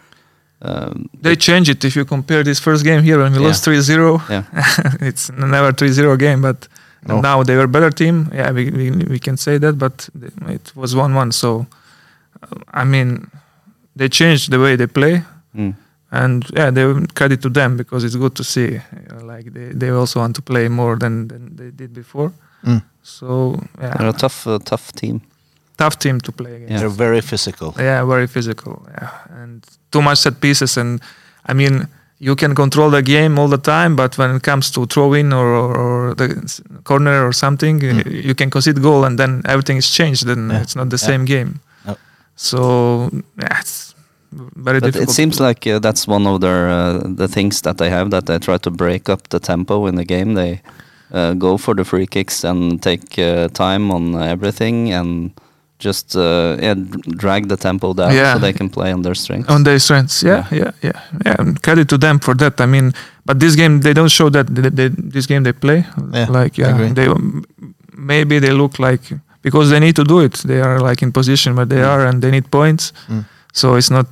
[0.61, 3.47] Um, they change it if you compare this first game here when we Yeah.
[3.47, 4.43] lost 3-0 yeah.
[5.09, 6.67] it's never 3-0 game but
[7.07, 7.21] No.
[7.21, 10.09] now they were a better team yeah we, we, we can say that but
[10.55, 11.49] it was 1-1 so
[12.41, 13.29] uh, i mean
[13.95, 15.21] they changed the way they play
[15.55, 15.73] Mm.
[16.11, 16.83] And yeah they
[17.15, 20.41] credit to them because it's good to see uh, like they, they also want to
[20.41, 22.31] play more than, than they did before
[22.65, 22.81] Mm.
[23.03, 25.21] so They're a tough uh, tough team.
[25.77, 26.79] tough team to play against Yeah.
[26.79, 27.75] They're very physical.
[27.77, 29.09] yeah very physical yeah
[29.41, 30.99] and too much set pieces and
[31.45, 31.87] i mean
[32.19, 35.31] you can control the game all the time but when it comes to throw in
[35.33, 36.27] or, or, or the
[36.83, 40.49] corner or something uh, you can concede goal and then everything is changed then.
[40.49, 40.61] Yeah.
[40.63, 41.07] it's not the Yeah.
[41.11, 41.95] same game No.
[42.35, 43.86] so yeah it's
[44.55, 47.77] very But difficult it seems like uh, that's one of their uh, the things that
[47.77, 50.33] they have that they try to break up the tempo in the game.
[50.35, 50.61] They
[51.13, 55.31] uh, go for the free kicks and take uh, time on everything and
[55.79, 56.75] just uh, yeah,
[57.17, 58.33] drag the tempo down Yeah.
[58.33, 59.49] so they can play on their strengths.
[59.49, 60.23] on their strengths.
[60.23, 60.71] Yeah yeah.
[60.81, 61.35] yeah yeah.
[61.39, 62.59] And credit to them for that.
[62.59, 62.93] I mean
[63.25, 65.85] but this game they don't show that they, they, this game they play.
[66.13, 67.07] Yeah, like yeah they
[67.95, 69.01] maybe they look like
[69.41, 70.33] because they need to do it.
[70.45, 72.91] They are like in position where they are and they need points.
[73.07, 73.25] Mm.
[73.59, 74.09] So it's not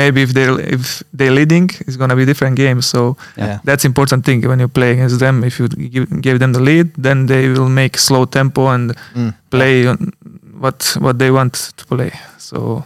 [0.00, 0.82] maybe if they if
[1.16, 2.98] they're leading it's gonna be different game so
[3.36, 3.58] Yeah.
[3.66, 6.86] that's important thing when you play against them if you give, give them the lead
[7.06, 9.32] then they will make slow tempo and Mm.
[9.50, 9.98] play on
[10.64, 12.10] what what they want to play.
[12.38, 12.84] So,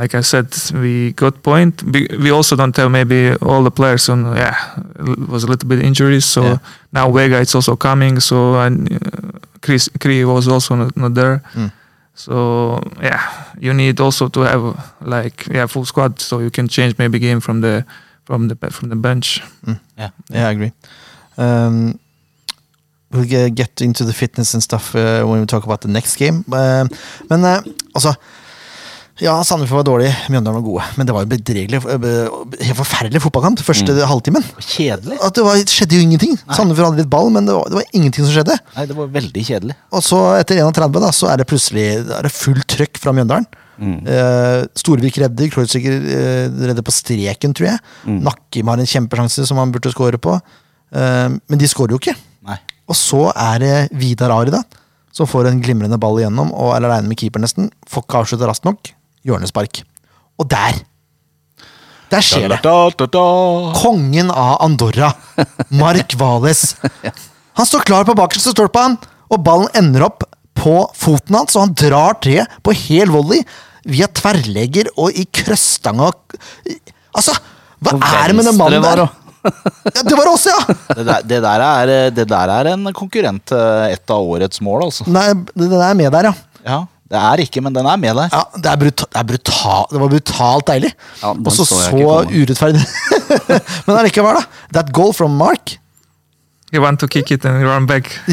[0.00, 0.46] like I said,
[0.82, 1.82] we got point.
[1.92, 4.24] We, we also don't have maybe all the players on.
[4.36, 4.56] Yeah,
[4.98, 6.24] it was a little bit injuries.
[6.24, 6.58] So Yeah.
[6.92, 8.20] now Vega it's also coming.
[8.20, 11.40] So and uh, Chris Cree was also not, not there.
[11.54, 11.70] Mm.
[12.14, 13.20] So yeah,
[13.58, 17.40] you need also to have like yeah full squad so you can change maybe game
[17.40, 17.84] from the
[18.24, 19.42] from the from the bench.
[19.96, 20.10] Yeah.
[20.30, 20.72] Yeah, I agree.
[21.38, 21.98] Um,
[23.10, 26.16] we'll ge- get into the fitness and stuff uh, when we talk about the next
[26.16, 26.44] game.
[26.52, 26.84] Uh,
[27.30, 27.60] men uh,
[27.94, 28.12] altså
[29.20, 30.84] Ja, Sandefjord var dårlig, Mjøndalen var gode.
[30.96, 34.46] Men det var jo bedregelig, uh, helt forferdelig fotballkamp første halvtimen.
[34.56, 35.18] Kjedelig.
[35.20, 36.38] At det var, skjedde jo ingenting.
[36.48, 38.56] Sandefjord hadde litt ball, men det var, det var ingenting som skjedde.
[38.76, 39.76] Nei, det var veldig kjedelig.
[39.92, 43.50] Og så, etter 31, da, så er det plutselig er det fullt trøkk fra Mjøndalen.
[43.82, 47.80] Eh, Storvik redder, Kreutziger eh, redder på streken, tror jeg.
[48.22, 50.36] Nakkim har en kjempesjanse som han burde score på.
[50.94, 52.16] Eh, men de scorer jo ikke.
[52.46, 52.58] Nei.
[52.90, 54.62] Og så er det Vidar Ari, da,
[55.14, 57.70] som får en glimrende ball igjennom, og er aleine med keeper nesten.
[57.90, 58.92] Får ikke avslutta raskt nok.
[59.26, 59.82] Hjørnespark.
[60.40, 60.80] Og der
[62.12, 62.58] Der skjer det.
[63.78, 65.12] Kongen av Andorra,
[65.70, 66.74] Mark Vales.
[67.56, 68.98] Han står klar på bakerste stolpe, han,
[69.32, 70.26] og ballen ender opp
[70.58, 73.40] på foten hans, og han drar tre på hel volley
[73.88, 76.12] via tverrlegger og i krøstanga.
[77.16, 77.34] Altså,
[77.82, 79.06] hva er det med den mannen der?
[79.42, 80.58] Ja, det var oss, ja!
[80.96, 84.84] Det der, det, der er, det der er en konkurrent til et av årets mål,
[84.86, 85.08] altså.
[85.10, 86.34] Nei, den er med der, ja.
[86.62, 86.76] Ja,
[87.12, 88.28] Det er ikke, men den er med der.
[88.32, 90.92] ja det, er brutal, det, er brutal, det var brutalt deilig.
[91.20, 92.80] Ja, og så så urettferdig.
[93.28, 93.62] Men det er.
[93.86, 94.42] Men allikevel, da.
[94.78, 95.76] That goal from Mark,
[96.72, 98.04] You want to kick it and run back.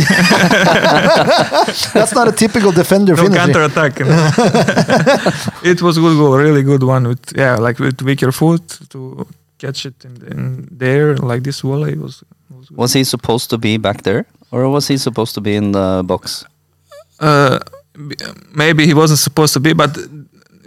[1.94, 3.38] that's not a typical defender no finish.
[3.38, 4.00] counter attack.
[5.72, 7.06] it was good goal, really good one.
[7.10, 11.98] With yeah, like with weaker foot to catch it in, in there like this volley
[11.98, 12.24] was.
[12.50, 12.78] was good.
[12.78, 16.02] Was he supposed to be back there, or was he supposed to be in the
[16.06, 16.46] box?
[17.20, 17.60] uh,
[18.54, 19.98] maybe he wasn't supposed to be, but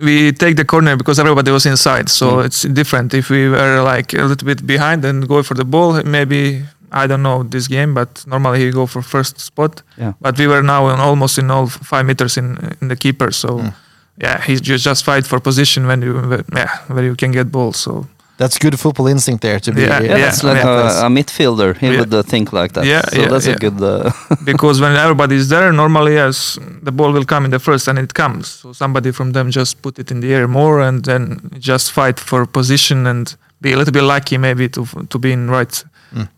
[0.03, 2.45] we take the corner because everybody was inside, so mm.
[2.47, 3.15] it's different.
[3.15, 7.07] If we were like a little bit behind and go for the ball, maybe I
[7.07, 9.83] don't know this game, but normally he go for first spot.
[9.97, 10.13] Yeah.
[10.21, 13.49] But we were now in almost in all five meters in in the keeper, so
[13.49, 13.75] mm.
[14.19, 17.73] yeah, he just just fight for position when you yeah where you can get ball.
[17.73, 18.07] So
[18.43, 19.81] That's good football instinct there to be.
[19.83, 21.03] Yeah, Yeah, Yeah, that's like yeah.
[21.03, 21.71] a, a midfielder.
[21.83, 22.01] He Yeah.
[22.01, 22.85] would uh, think like that.
[22.85, 23.57] Yeah, so yeah, that's yeah.
[23.57, 23.79] a good.
[23.83, 24.11] Uh,
[24.51, 27.99] because when everybody is there, normally yes, the ball will come in the first, and
[27.99, 28.45] it comes.
[28.61, 31.23] So somebody from them just put it in the air more, and then
[31.71, 35.51] just fight for position and be a little bit lucky maybe to to be in
[35.51, 35.85] right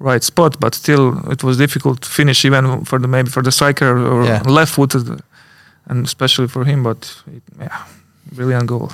[0.00, 0.52] right spot.
[0.60, 4.24] But still, it was difficult to finish even for the maybe for the striker or
[4.24, 4.42] Yeah.
[4.58, 5.06] left-footed,
[5.88, 6.82] and especially for him.
[6.82, 6.98] But
[7.36, 7.78] it, yeah,
[8.36, 8.88] brilliant goal.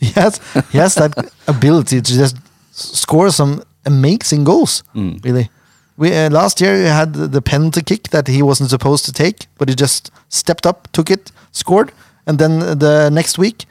[0.16, 0.40] Yes,
[0.72, 1.12] he has that
[1.46, 2.42] ability to just s-
[2.74, 4.82] score some amazing goals.
[4.94, 5.24] Mm.
[5.24, 5.48] Really,
[5.96, 9.12] we uh, last year we had the- the penalty kick that he wasn't supposed to
[9.12, 11.90] take, but he just stepped up, took it, scored,
[12.26, 13.64] and then the next week,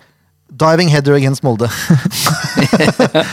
[0.56, 1.68] diving header against Molde.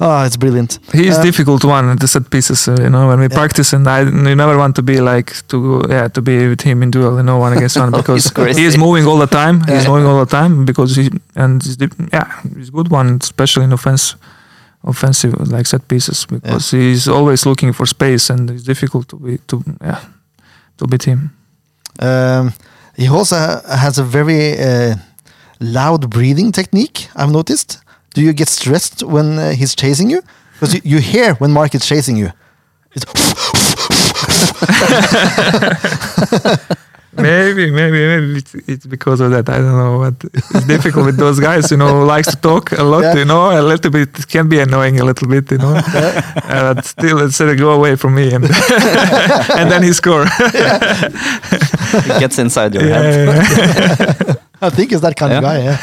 [0.00, 0.78] Ah, it's brilliant.
[0.92, 3.08] He's Uh, difficult one at the set pieces, uh, you know.
[3.08, 3.34] When we Yeah.
[3.36, 6.82] practice, and I, you never want to be like to yeah to be with him
[6.82, 8.62] in duel, you know, one against one because crazy.
[8.62, 9.60] he's moving all the time.
[9.66, 13.64] He's moving all the time because he and he's, di- yeah, he's good one, especially
[13.64, 14.14] in offense,
[14.84, 19.38] offensive like set pieces because he's always looking for space and it's difficult to be
[19.46, 20.00] to yeah
[20.76, 21.30] to beat him.
[22.00, 22.52] Um,
[22.96, 24.96] he also has a very uh,
[25.60, 27.08] loud breathing technique.
[27.14, 27.78] I've noticed.
[28.14, 30.22] Do you get stressed when uh, he's chasing you?
[30.54, 32.32] Because you, you hear when Marc is chasing you.
[37.16, 39.48] Maybe, maybe, maybe it's, because of that.
[39.48, 39.98] I don't know.
[40.10, 43.14] But it's difficult with those guys, you know, who likes to talk a lot, Yeah.
[43.18, 44.08] you know, a little bit.
[44.18, 45.74] It can be annoying a little bit, you know.
[45.74, 48.44] uh, but still, it's said, go away from me, and
[49.58, 50.26] and then he score.
[50.28, 53.28] it gets inside your Yeah, head.
[53.28, 54.34] yeah, yeah.
[54.66, 55.58] I think it's that kind of guy.
[55.62, 55.78] Yeah.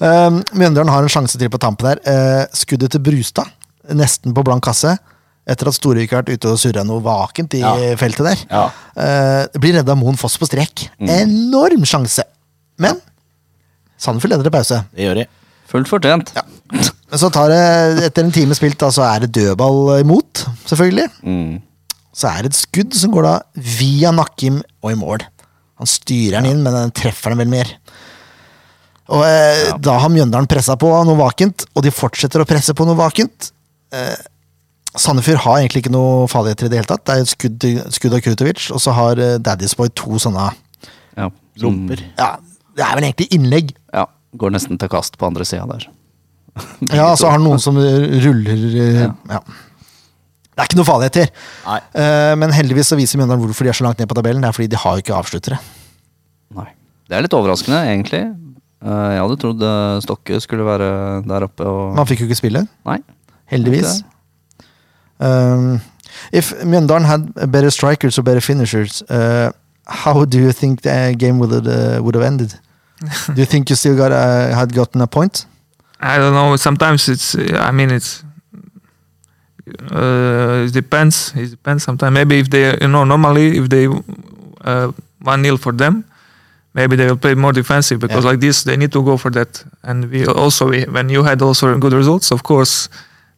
[0.00, 1.98] um, Mjøndalen har en sjanse til på tampen der.
[2.04, 3.44] Uh, skuddet til Brustad,
[3.92, 4.96] nesten på blank kasse.
[5.48, 7.72] Etter at Storvik har vært ute og surra noe vakent i Ja.
[7.96, 8.42] feltet der.
[8.50, 8.64] Ja.
[8.96, 10.88] Eh, blir redda Moen Foss på strek.
[11.00, 12.22] Enorm sjanse!
[12.78, 13.00] Men
[14.00, 14.84] Sandefjord leder til pause.
[14.94, 15.26] Det gjør de.
[15.70, 16.30] Fullt fortjent.
[16.72, 21.08] Men så tar det, etter en time spilt, da, så er det dødball imot, selvfølgelig.
[21.26, 21.60] Mm.
[22.14, 25.24] Så er det et skudd som går da via Nakkim og i mål.
[25.80, 27.70] Han styrer den inn, men den treffer den vel mer.
[29.10, 32.86] Og eh, Da har Mjøndalen pressa på noe vakent, og de fortsetter å presse på
[32.86, 33.50] noe vakent.
[33.92, 34.14] Eh,
[34.98, 37.04] Sandefjord har egentlig ikke noe farligheter i det hele tatt.
[37.06, 40.48] Det er et skudd, skudd av Krutovic, og så har eh, Daddy's Boy to sånne
[41.18, 41.28] Ja.
[41.62, 42.00] Lomper.
[42.18, 42.32] Ja,
[42.78, 43.74] det er vel egentlig innlegg.
[43.94, 44.06] Ja.
[44.40, 45.86] Går nesten til kast på andre sida der.
[46.98, 49.12] Ja, så har han noen som ruller eh, Ja.
[49.30, 49.40] ja.
[50.50, 51.30] Det er ikke noe farligheter.
[51.64, 51.78] Nei.
[52.02, 54.42] Eh, men heldigvis så viser Mjøndalen hvorfor de er så langt ned på tabellen.
[54.42, 55.56] Det er fordi de har jo ikke avsluttere.
[56.58, 56.66] Nei.
[57.08, 58.20] Det er litt overraskende, egentlig.
[58.84, 59.64] Eh, jeg hadde trodd
[60.04, 60.90] Stokke skulle være
[61.30, 62.66] der oppe og Man fikk jo ikke spille.
[62.90, 62.98] Nei.
[63.54, 64.00] Heldigvis.
[65.20, 65.80] Um,
[66.32, 69.52] if Mjøndalen had better strikers or better finishers, uh,
[69.86, 72.54] how do you think the game would have, uh, would have ended?
[73.34, 75.46] do you think you still got uh, had gotten a point?
[76.00, 76.56] I don't know.
[76.56, 77.34] Sometimes it's.
[77.34, 78.24] uh, I mean, it's.
[79.90, 81.32] Uh, it depends.
[81.36, 81.84] It depends.
[81.84, 83.86] Sometimes maybe if they, you know, normally if they
[84.64, 86.04] uh, one nil for them,
[86.74, 88.30] maybe they will play more defensive because Yeah.
[88.30, 89.64] like this they need to go for that.
[89.82, 92.88] And we also we, when you had also good results, of course,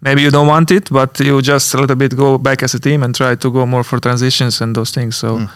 [0.02, 2.78] maybe you don't want it, but you just a little bit go back as a
[2.80, 5.16] team and try to go more for transitions and those things.
[5.16, 5.38] So.
[5.38, 5.50] Mm.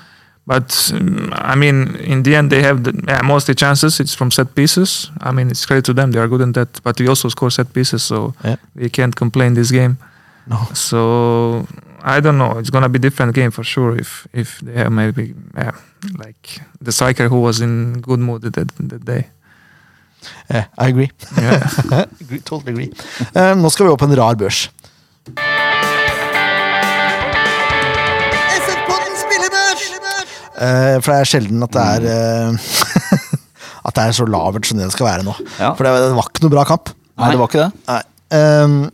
[0.48, 3.98] But um, I mean, in the end, they have the, yeah, mostly chances.
[3.98, 5.10] It's from set pieces.
[5.20, 6.80] I mean, it's credit to them; they are good in that.
[6.84, 8.56] But we also score set pieces, so Yeah.
[8.76, 9.96] we can't complain this game.
[10.46, 10.58] No.
[10.72, 11.66] So
[12.00, 12.58] I don't know.
[12.60, 13.96] It's gonna be different game for sure.
[13.98, 15.72] If if they have maybe yeah,
[16.16, 18.54] like the striker who was in good mood that
[18.88, 19.26] that day.
[20.50, 21.10] Yeah, I agree.
[21.38, 22.06] Yeah.
[22.20, 22.90] agree totally agree.
[23.34, 24.66] Um, nå skal vi opp på en rar børs.
[30.56, 32.68] Eh, for det er sjelden at det er eh,
[33.86, 35.34] At det er så lavert som det skal være nå.
[35.60, 35.74] Ja.
[35.76, 36.90] For det, det var ikke noe bra kamp.
[37.20, 37.98] Nei, det var ikke det.
[38.34, 38.90] Um,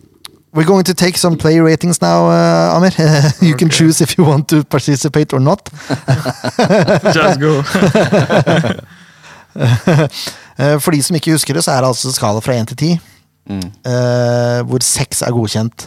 [0.53, 2.93] we're going to take some play ratings now, uh, Amir.
[3.41, 5.71] you can choose if you want to participate or not.
[7.15, 7.63] Just go.
[10.63, 12.77] Eh, For de som ikke husker det, så er det altså skala fra 1 til
[12.77, 13.01] 10,
[13.51, 13.63] Mm.
[13.89, 15.87] eh, hvor 6 er godkjent.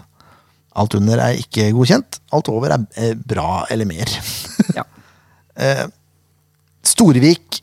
[0.75, 2.17] Alt under er ikke godkjent.
[2.36, 4.10] Alt over er eh, bra eller mer.
[4.75, 4.84] Ja.
[5.56, 5.86] Eh,
[6.84, 7.62] Storevik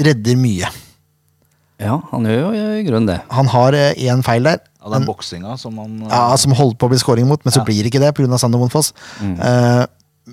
[0.00, 0.70] redder mye.
[1.82, 3.18] ja, han gjør jo i grunnen det.
[3.28, 6.92] Han har én feil der, Ja, den boksinga som han ja, som holdt på å
[6.94, 8.38] bli scoring mot, men så blir det ikke det pga.
[8.40, 8.94] Sander Monfoss.
[9.20, 9.34] Mm.
[9.36, 9.84] Eh,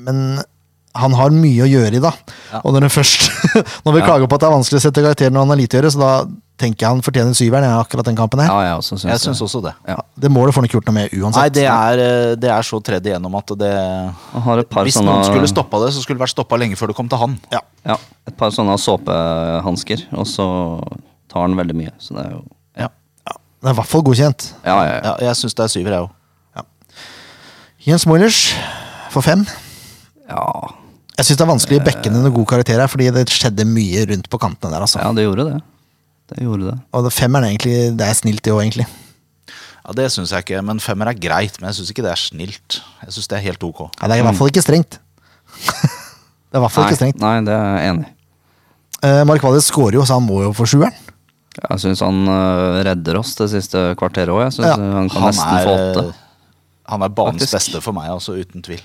[0.06, 0.22] men
[0.96, 2.12] han har mye å gjøre i, da.
[2.52, 2.60] Ja.
[2.64, 3.30] Og når først
[3.86, 4.06] Når vi Ja.
[4.06, 5.92] klager på at det er vanskelig å sette karakteren når han har lite å gjøre,
[5.96, 6.12] så da
[6.62, 8.48] tenker jeg han fortjener syveren Jeg akkurat den kampen her.
[8.52, 9.24] Ja, jeg også syns Jeg det.
[9.26, 9.74] syns også det.
[9.90, 9.96] Ja.
[10.22, 11.42] Det målet får han ikke gjort noe med uansett.
[11.42, 13.74] Nei, det er, eh, det er så tredd igjennom at det
[14.46, 16.78] har et par Hvis sånne noen skulle stoppa det, så skulle det vært stoppa lenge
[16.78, 17.40] før det kom til han.
[17.52, 17.64] Ja.
[17.90, 17.98] Ja,
[18.30, 20.46] et par sånne såpehansker, og så
[21.34, 21.92] tar han veldig mye.
[21.98, 22.44] Så det er jo
[22.78, 22.88] Ja,
[23.28, 24.52] Ja, det er i hvert fall godkjent.
[24.64, 25.02] Ja, ja, ja.
[25.04, 26.12] ja jeg syns det er syver, jeg òg.
[27.84, 28.54] Jens Moilers
[29.12, 29.42] for fem.
[30.30, 30.46] Ja,
[31.14, 33.66] Jeg syns det er vanskelig å backe ned noen god karakter her, fordi det skjedde
[33.70, 34.82] mye rundt på kantene der.
[34.88, 35.00] altså.
[35.04, 35.60] ja det gjorde det.
[36.34, 36.76] Det gjorde det.
[36.96, 38.88] Og det femmeren er egentlig, det er snilt, det òg, egentlig.
[39.84, 40.62] Ja, det syns jeg ikke.
[40.66, 42.80] Men femmer er greit, men jeg syns ikke det er snilt.
[43.04, 43.84] Jeg syns det er helt ok.
[44.00, 44.98] Ja, det er i hvert fall ikke strengt.
[46.50, 47.20] det er i hvert fall Nei, ikke strengt.
[47.22, 48.14] nei, det er jeg enig i.
[49.04, 50.96] Uh, Mark Wallis skårer jo, så han må jo få sjueren.
[51.60, 54.46] Jeg syns han uh, redder oss det siste kvarteret òg.
[54.64, 56.06] Ja, han kan Han nesten få åtte.
[56.08, 56.22] er,
[56.96, 57.58] han er banens Faktisk.
[57.60, 58.82] beste for meg, altså, uten tvil.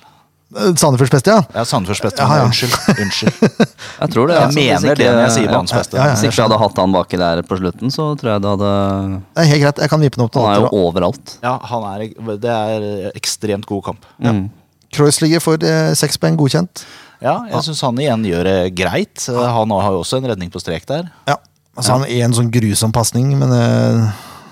[0.49, 1.43] Uh, Sandefjords beste, ja.
[1.55, 2.25] Ja, Sandefjords beste.
[2.25, 2.45] Ja, ja.
[2.49, 2.77] Unnskyld.
[3.05, 3.33] unnskyld.
[4.01, 4.37] Jeg tror det.
[4.39, 5.97] Jeg altså, mener ikke- det når jeg sier banens beste.
[5.99, 8.45] Ja, ja, Hvis ikke vi hadde hatt han baki der på slutten, så tror jeg
[8.45, 8.71] det hadde
[9.19, 9.83] Det er helt greit.
[9.85, 10.81] Jeg kan vippe den opp til Han er jo da.
[10.87, 11.35] overalt.
[11.43, 12.07] Ja, han er,
[12.47, 14.09] det er ekstremt god kamp.
[14.25, 14.47] Mm.
[14.95, 15.69] Croyce ligger for
[16.01, 16.87] seks poeng, godkjent.
[17.21, 19.27] Ja, jeg syns han igjen gjør det greit.
[19.29, 21.11] Han har jo også en redning på strek der.
[21.29, 21.37] Ja.
[21.79, 24.09] Altså, han er en sånn grusom pasning, men eh,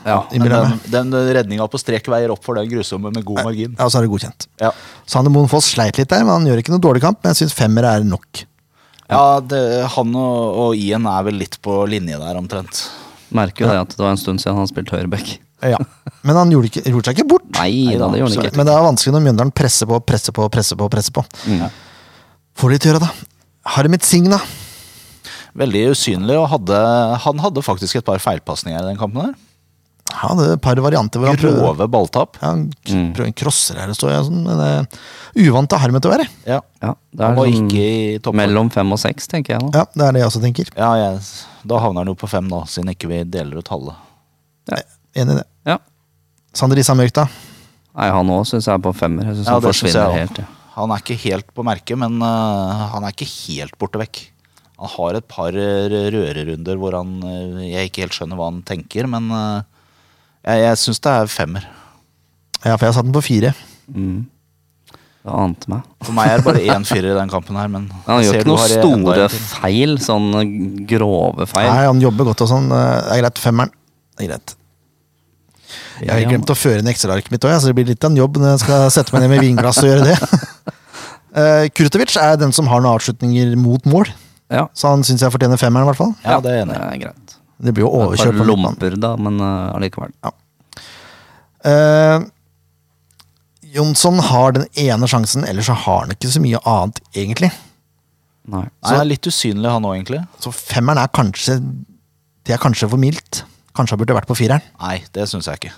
[0.06, 0.20] Ja.
[0.30, 3.72] Men den, den redninga på strek veier opp for den grusomme med god margin.
[3.74, 4.46] Ja, så er det godkjent.
[4.62, 4.70] Ja,
[5.10, 7.18] Sander Moen Foss sleit litt der, men han gjør ikke noe dårlig kamp.
[7.24, 8.44] Men jeg syns femmer er nok.
[9.10, 9.64] ja det,
[9.96, 12.84] han og, og Ian er vel litt på linje der, omtrent.
[13.34, 15.34] Merker jo det at det var en stund siden han spilte spilt høyreback.
[15.64, 15.80] Ja.
[16.26, 17.48] Men han gjorde, ikke, gjorde seg ikke bort.
[17.56, 18.58] Nei da, det gjorde han ikke.
[18.60, 20.88] men det er vanskelig når Mjøndalen presser på, presser på, presser på.
[20.92, 21.24] presser på.
[21.48, 21.66] Mm.
[22.60, 23.32] Får de til å gjøre, da.
[23.74, 24.38] Harmit Singh, da.
[25.56, 26.78] Veldig usynlig, og hadde,
[27.24, 29.34] han hadde faktisk et par feilpasninger i den kampen her.
[30.12, 32.36] Ja, det er et par varianter hvor han prøver Grove balltap.
[32.40, 33.08] ja, han k- Mm.
[33.14, 34.84] prøver en crosser her, det står jeg sånn, men uh,
[35.36, 36.26] uvant til Hermet å være.
[36.46, 38.36] Ja, Ja, det Han er var sånn ikke i toppen.
[38.40, 39.70] mellom fem og seks, tenker jeg nå.
[39.74, 40.70] Ja, det er det jeg også tenker.
[40.76, 41.20] Ja, jeg,
[41.66, 43.94] da havner han jo på fem, da, siden ikke vi deler ut halve.
[45.16, 45.44] Enig i det.
[45.66, 45.78] Ja.
[46.56, 47.26] Sander Issa Mørk, da.
[47.96, 49.24] Nei, han òg syns jeg er på femmer.
[49.24, 50.38] Jeg synes Ja, han det synes forsvinner jeg helt.
[50.38, 50.44] Ja.
[50.76, 54.20] Han er ikke helt på merket, men øh, han er ikke helt borte vekk.
[54.78, 58.62] Han har et par øh, rørerunder hvor han øh, Jeg ikke helt skjønner hva han
[58.62, 59.62] tenker, men øh,
[60.46, 61.66] jeg, jeg syns det er femmer.
[62.64, 63.52] Ja, for jeg satt den på fire.
[63.92, 64.24] Mm.
[65.26, 65.86] Det ante meg.
[66.06, 68.50] For meg er det bare én firer i den kampen her, men Han gjør ikke
[68.50, 70.28] noen store feil, sånn
[70.86, 71.66] grove feil.
[71.72, 72.70] Nei, han jobber godt og sånn.
[72.70, 73.42] eh, Det er greit.
[73.42, 73.74] Femmeren.
[74.16, 74.54] Det er greit.
[75.98, 78.18] Jeg har glemt å føre inn ekstraarket mitt òg, så det blir litt av en
[78.20, 80.16] jobb når jeg skal sette meg ned med vinglass og gjøre det.
[81.36, 84.10] Uh, Kurtovic er den som har noen avslutninger mot mål,
[84.52, 85.88] Ja, så han syns jeg fortjener femmeren.
[85.88, 87.34] i hvert fall Ja, det er enig det er greit.
[87.66, 88.46] Det blir jo Et par overkjørt.
[88.46, 90.12] lomper, da, men uh, allikevel.
[91.66, 92.26] Eh,
[93.76, 97.50] Jonsson har den ene sjansen, ellers så har han ikke så mye annet, egentlig.
[98.46, 98.62] Nei.
[98.62, 100.22] Nei, han er litt usynlig, han òg, egentlig.
[100.42, 101.58] Så femmeren er kanskje
[102.46, 103.42] Det er kanskje for mildt.
[103.74, 104.62] Kanskje han burde vært på fireren.
[104.78, 105.72] Nei, det syns jeg ikke.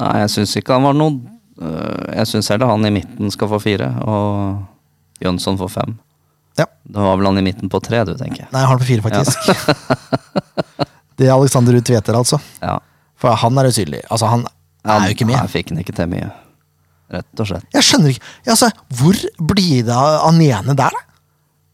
[0.00, 1.18] Nei, jeg syns ikke han var noe
[1.60, 5.96] øh, Jeg syns heller han i midten skal få fire, og Jønsson får fem.
[6.58, 6.64] Ja.
[6.88, 8.52] Det var vel han i midten på tre, du, tenker jeg.
[8.54, 9.50] Nei, han på fire, faktisk.
[11.20, 12.40] det er Alexander Ruud Tveter, altså.
[12.62, 12.78] Ja.
[13.18, 14.00] For han er usynlig.
[14.08, 14.48] Altså, han
[14.94, 15.50] er jo ikke med.
[15.52, 16.30] fikk den ikke til mye.
[17.10, 17.64] Rett og slett.
[17.72, 18.68] Jeg skjønner ikke altså,
[18.98, 19.16] Hvor
[19.54, 21.04] blir det av han ene der, da?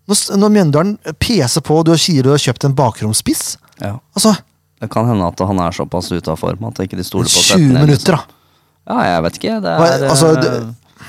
[0.07, 3.97] Når, når Mjøndalen peser på, du sier du har kjøpt en bakromspiss Ja.
[4.15, 4.35] Altså,
[4.81, 7.41] Det kan hende at han er såpass ute av form at ikke de stoler på
[7.41, 8.29] 20 ned, minutter, liksom.
[8.87, 8.95] da.
[8.95, 9.55] Ja, jeg vet ikke.
[9.65, 11.05] Det Hva, er altså, eh, det,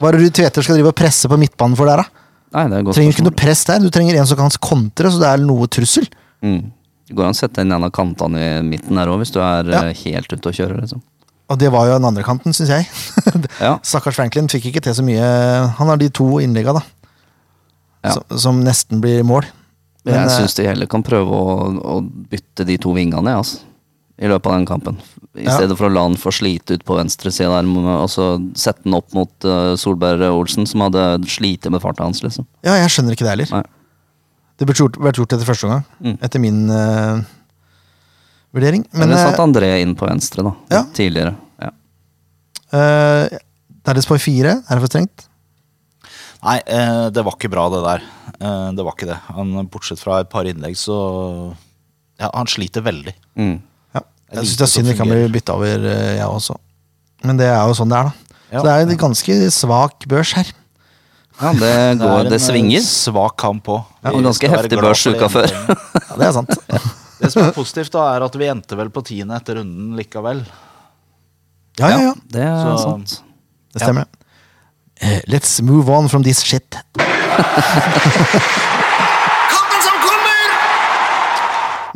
[0.00, 2.22] hva er det du Tveter skal drive og presse på midtbanen for der, da?
[2.56, 5.12] Nei, det er godt trenger ikke noe press der, du trenger en som kan kontre,
[5.12, 6.08] så det er noe trussel.
[6.42, 6.72] Mm.
[7.08, 9.38] Det går an å sette inn en av kantene i midten der òg, hvis du
[9.44, 9.84] er Ja.
[9.92, 10.80] eh, helt ute å kjøre.
[10.80, 11.02] liksom.
[11.52, 12.88] Og det var jo den andre kanten, syns jeg.
[13.62, 13.76] Ja.
[13.84, 15.22] Stakkars Franklin fikk ikke til så mye.
[15.78, 16.82] Han har de to innlegga, da.
[18.02, 18.14] Ja.
[18.16, 19.44] Som, som nesten blir mål.
[20.06, 21.58] Men, jeg eh, syns de heller kan prøve å,
[21.94, 21.98] å
[22.32, 23.60] bytte de to vingene, altså.
[24.22, 24.96] I løpet av den kampen.
[25.34, 25.54] I Ja.
[25.56, 28.26] stedet for å la han få slite ut på venstresida der, og så
[28.58, 32.46] sette han opp mot uh, Solberg Olsen, som hadde slitt med farta hans, liksom.
[32.66, 33.54] Ja, jeg skjønner ikke det heller.
[33.54, 33.62] Nei.
[34.60, 36.18] Det burde gjort, vært gjort etter første omgang, Mm.
[36.28, 37.22] etter min uh,
[38.54, 38.84] vurdering.
[38.92, 40.52] Men Men uh, satt André inn på venstre, da.
[40.70, 40.82] Ja.
[40.94, 41.34] Tidligere.
[42.72, 43.28] Uh,
[43.84, 45.26] Dallas på fire, er det for strengt?
[46.42, 48.06] Nei, uh, det var ikke bra, det der.
[48.42, 49.18] Uh, det var ikke det.
[49.36, 50.96] Han, bortsett fra et par innlegg, så
[52.22, 53.14] Ja, han sliter veldig.
[53.38, 53.56] Mm.
[53.96, 54.02] Ja.
[54.32, 56.56] Jeg syns det er synd det kan bli bytta over, eh, jeg også.
[57.26, 58.36] Men det er jo sånn det er, da.
[58.52, 58.58] Ja.
[58.58, 60.50] Så det er en ganske svak børs her.
[61.40, 62.84] ja, det Det går er Det en, det svinger.
[62.86, 63.82] svak kamp òg.
[64.04, 65.54] Ja, og ganske heftig børs uka før.
[65.68, 66.58] Ja, det er sant.
[67.22, 70.40] Det som er positivt, da, er at vi endte vel på tiende etter runden likevel.
[71.80, 72.14] Ja, ja, ja.
[72.32, 73.22] Det er Så- sant.
[73.72, 74.04] Det stemmer.
[75.02, 76.70] Eh, let's move on from this shit.
[79.52, 80.52] Kampen som kommer!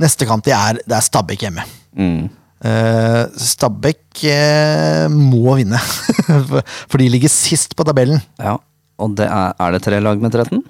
[0.03, 1.63] Neste kamp det er, det er Stabæk hjemme.
[1.97, 2.29] Mm.
[2.67, 5.79] Eh, Stabæk eh, må vinne,
[6.27, 8.21] for, for de ligger sist på tabellen.
[8.41, 8.57] Ja.
[8.99, 10.63] Og det er, er det tre lag med 13?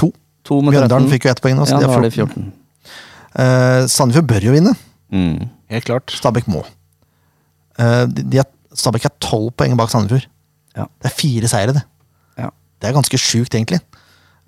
[0.00, 0.08] To.
[0.48, 0.80] To med 13?
[0.80, 2.48] Mjøndalen fikk jo ett poeng nå, så ja, de nå har har de 14.
[2.48, 2.52] 14.
[3.34, 4.72] Eh, Sandefjord bør jo vinne.
[5.12, 5.44] Mm.
[5.74, 6.10] Helt klart.
[6.16, 6.64] Stabæk må.
[7.78, 10.26] Eh, de, de er, Stabæk er tolv poeng bak Sandefjord.
[10.74, 10.88] Ja.
[11.02, 11.84] Det er fire seire, det.
[12.40, 12.48] ja.
[12.82, 13.80] Det er ganske sjukt, egentlig.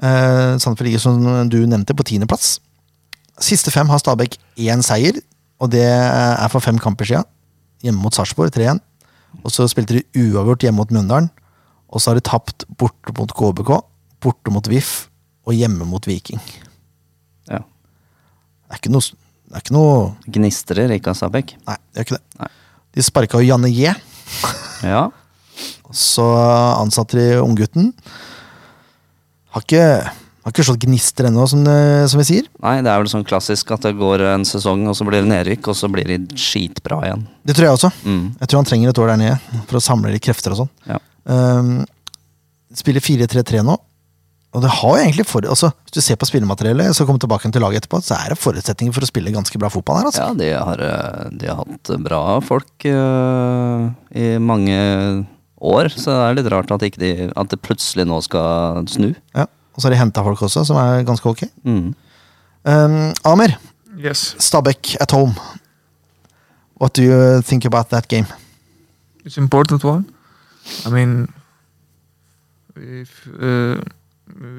[0.03, 1.23] Uh, Sandefjord ligger, som
[1.53, 2.57] du nevnte, på tiendeplass.
[3.41, 5.21] Siste fem har Stabæk én seier,
[5.61, 7.25] og det er for fem kamper siden.
[7.85, 8.81] Hjemme mot Sarpsborg, 3-1.
[9.45, 11.29] Og så spilte de uavgjort hjemme mot Mjøndalen.
[11.93, 13.71] Og så har de tapt borte mot KBK,
[14.25, 15.07] borte mot VIF
[15.47, 16.41] og hjemme mot Viking.
[17.53, 17.61] ja.
[18.67, 19.05] Det er ikke noe,
[19.47, 19.99] det er ikke noe
[20.35, 21.53] Gnistrer ikke av Stabæk.
[21.69, 22.25] Nei, det er ikke det.
[22.41, 22.49] Nei.
[22.97, 23.93] De sparka jo Janne J.
[24.85, 25.07] Ja.
[25.95, 26.25] Så
[26.77, 27.93] ansatte de unggutten.
[29.55, 32.49] Har ikke, har ikke slått gnister ennå, som, det- som vi sier.
[32.63, 35.31] Nei, det er vel sånn klassisk at det går en sesong, og så blir det
[35.33, 37.27] nedrykk, og så blir de skitbra igjen.
[37.47, 37.93] Det tror jeg også.
[38.05, 38.25] Mm.
[38.41, 40.73] Jeg tror han trenger et år der nede for å samle litt krefter og sånn.
[40.91, 40.99] Ja.
[41.25, 41.73] Um,
[42.77, 43.79] spiller 4-3-3 nå.
[44.57, 47.51] Og det har jo egentlig for, altså, Hvis du ser på spillemateriellet, så kommer tilbake
[47.53, 50.09] til laget etterpå, så er det forutsetninger for å spille ganske bra fotball her.
[50.09, 50.25] altså.
[50.25, 54.79] Ja, de har, eh, de har hatt bra folk uh, i mange
[55.61, 59.13] år, så det er litt rart at, ikke de, at det plutselig nå skal snu.
[59.37, 59.45] Ja.
[59.77, 61.45] Og så har de henta folk også, som er ganske ok.
[61.69, 61.95] Mm.
[62.65, 62.99] Um,
[63.29, 63.59] Amer,
[63.97, 65.35] Yes, Stabæk at home.
[66.81, 68.27] What do you think about that game?
[69.27, 70.05] it's important one.
[70.87, 71.29] I mean,
[72.77, 73.81] if uh,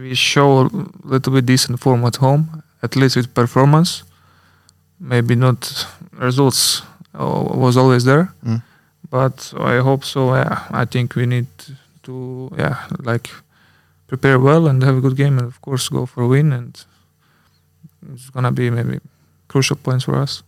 [0.01, 0.70] we show a
[1.03, 4.03] little bit decent form at home, at least with performance,
[4.99, 6.82] maybe not results
[7.13, 8.61] uh, was always there, Mm.
[9.09, 10.34] but I hope so.
[10.36, 11.47] Yeah, I think we need
[12.03, 13.30] to yeah like
[14.07, 16.53] prepare well and have a good game, and of course go for a win.
[16.53, 16.86] And
[18.13, 18.99] it's gonna be maybe
[19.47, 20.43] crucial points for us.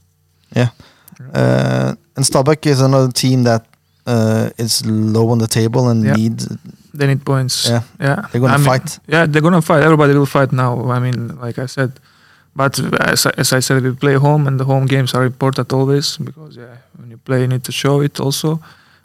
[0.56, 0.70] Yeah.
[1.34, 3.66] Uh, and Stabæk is another team that
[4.08, 6.16] uh, is low on the table and Yeah.
[6.16, 6.42] need.
[6.94, 7.68] They need points.
[7.70, 7.84] Yeah.
[8.00, 8.26] yeah.
[8.32, 9.00] They're gonna I mean, fight.
[9.08, 9.84] Yeah, they're gonna fight.
[9.84, 10.92] Everybody will fight now.
[10.92, 11.92] I mean, like I said,
[12.56, 15.72] but as I, as I said, we play home, and the home games are important
[15.72, 18.20] always because yeah, when you play, you need to show it.
[18.20, 18.60] Also,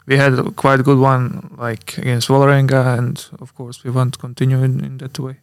[0.07, 4.19] we had a quite good one like against Vålerenga, and of course, we want to
[4.19, 5.35] continue in, in that way.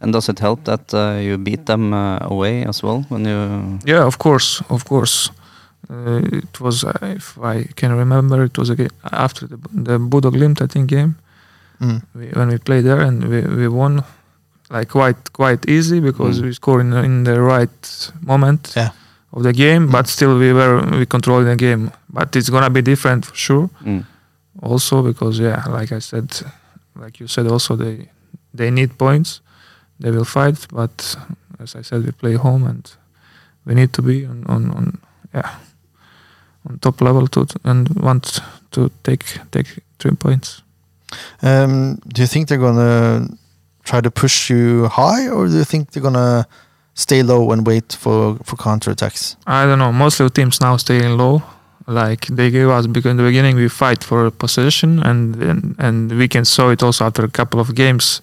[0.00, 3.78] And does it help that uh, you beat them uh, away as well when you?
[3.84, 5.30] Yeah, of course, of course.
[5.90, 10.60] Uh, it was, uh, if I can remember, it was again after the the Bodø/Glimt,
[10.60, 11.14] I think, game.
[11.82, 12.00] Mm.
[12.14, 14.04] we, when we played there and we, we won
[14.70, 16.44] like quite quite easy because Mm.
[16.44, 18.90] we scored in, the- in the right moment Yeah.
[19.32, 19.92] of the game Mm.
[19.92, 23.68] but still we were we controlled the game but it's gonna be different for sure
[23.84, 24.04] Mm.
[24.62, 26.28] also because yeah like i said
[27.02, 28.08] like you said also they
[28.54, 29.40] they need points
[30.00, 31.16] they will fight but
[31.58, 32.92] as i said we play home and
[33.66, 34.98] we need to be on on, on
[35.34, 35.50] yeah
[36.68, 40.61] on top level to and want to take take three points
[41.42, 43.28] Um, do you think they're gonna
[43.84, 46.46] try to push you high, or do you think they're gonna
[46.94, 49.36] stay low and wait for for counter attacks?
[49.46, 49.92] I don't know.
[49.92, 51.42] Most of teams now staying low.
[51.86, 56.12] Like they gave us because in the beginning we fight for possession and and, and
[56.12, 58.22] we can saw it also after a couple of games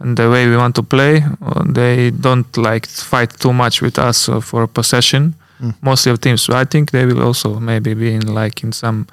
[0.00, 1.24] and the way we want to play.
[1.42, 5.34] uh, They don't like fight too much with us uh, for possession.
[5.62, 5.74] Mm.
[5.80, 6.42] Mostly of teams.
[6.42, 9.06] So I think they will also maybe be in like in some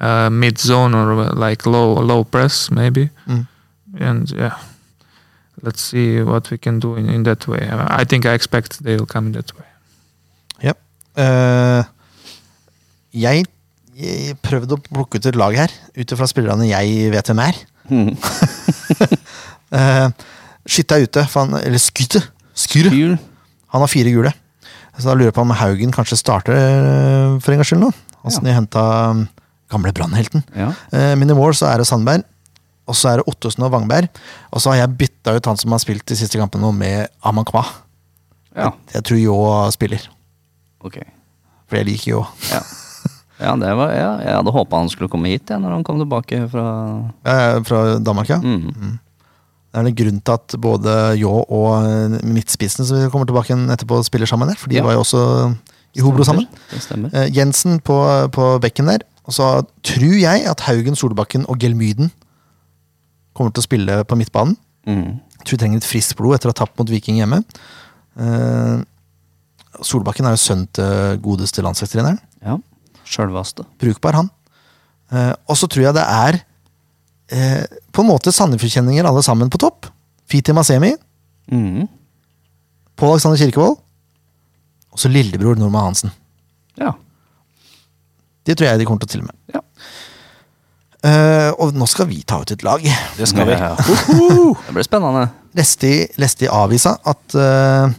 [0.00, 3.10] uh, mid zone or like low low press maybe.
[3.26, 3.46] Mm.
[3.98, 4.58] And yeah,
[5.62, 7.68] let's see what we can do in, in that way.
[7.70, 9.64] I think I expect they will come in that way.
[10.62, 10.78] Yep.
[11.16, 11.82] Uh,
[13.16, 13.46] jeg,
[13.96, 17.60] jeg prøvde å plukke ut et lag her, ut ifra spillerne jeg vet hvem er.
[17.88, 18.10] Mm.
[19.72, 20.10] Uh,
[20.66, 22.20] Skytte er ute, for han, eller Skytte.
[22.56, 22.90] Skyr.
[23.72, 24.32] Han har fire gule.
[24.96, 27.90] Så da lurer jeg på om Haugen kanskje starter eh, for en gangs skyld nå.
[28.24, 28.46] Altså Ja.
[28.48, 29.20] de henta um,
[29.72, 30.44] gamle brannhelten.
[30.56, 30.72] Ja.
[30.92, 32.22] Uh, mine mål så er det Sandberg,
[32.86, 34.08] og så er det Ottosen og Wangberg.
[34.54, 37.64] Og så har jeg bytta ut han som har spilt de siste kampene med Amankwa.
[38.56, 38.70] ja.
[38.94, 40.04] Jeg tror Yo spiller,
[40.84, 41.00] Ok.
[41.68, 42.20] for jeg liker Yo.
[42.52, 42.60] Ja.
[43.40, 45.98] ja, det var, ja, jeg hadde håpa han skulle komme hit ja, når han kom
[45.98, 46.66] tilbake fra
[47.26, 48.38] Eh, fra Danmark, ja.
[48.38, 48.98] mm.
[49.76, 53.52] Det er en grunn til at både Ljå og eh, midtspissen som vi kommer tilbake
[53.74, 54.56] etterpå, spiller sammen der.
[54.56, 54.82] For de Ja.
[54.86, 55.20] var jo også
[55.96, 56.46] i Hobro sammen.
[57.12, 57.98] Eh, Jensen på,
[58.32, 59.02] på bekken der.
[59.26, 59.46] Og så
[59.86, 62.12] tror jeg at Haugen, Solbakken og Gelmyden
[63.36, 64.54] kommer til å spille på midtbanen.
[64.86, 65.18] Mm.
[65.18, 67.42] Jeg tror vi trenger et friskt blod etter å ha tapt mot Viking hjemme.
[68.16, 68.80] Uh,
[69.84, 72.20] Solbakken er jo sønn til godeste landslagstreneren.
[72.46, 72.56] Ja.
[73.06, 73.66] Sjølvaste.
[73.82, 74.30] Brukbar, han.
[75.12, 76.38] Uh, og så tror jeg det er
[77.34, 79.90] uh, på en måte Sandefjordkjenninger alle sammen på topp.
[80.30, 80.94] Fiti Masemi,
[81.46, 81.86] Mm.
[82.98, 83.76] Pål Alexander Kirkevold,
[84.90, 86.10] og så lillebror Norma Hansen.
[86.80, 86.94] Ja.
[88.46, 89.36] Det tror jeg de kommer til å stille med.
[89.56, 89.62] Ja.
[91.06, 92.82] Uh, og nå skal vi ta ut et lag.
[93.18, 93.54] Det skal vi.
[93.60, 94.54] Ja, ja.
[94.66, 95.26] Det blir spennende.
[95.56, 95.90] Leste
[96.46, 97.92] i, avisa at uh,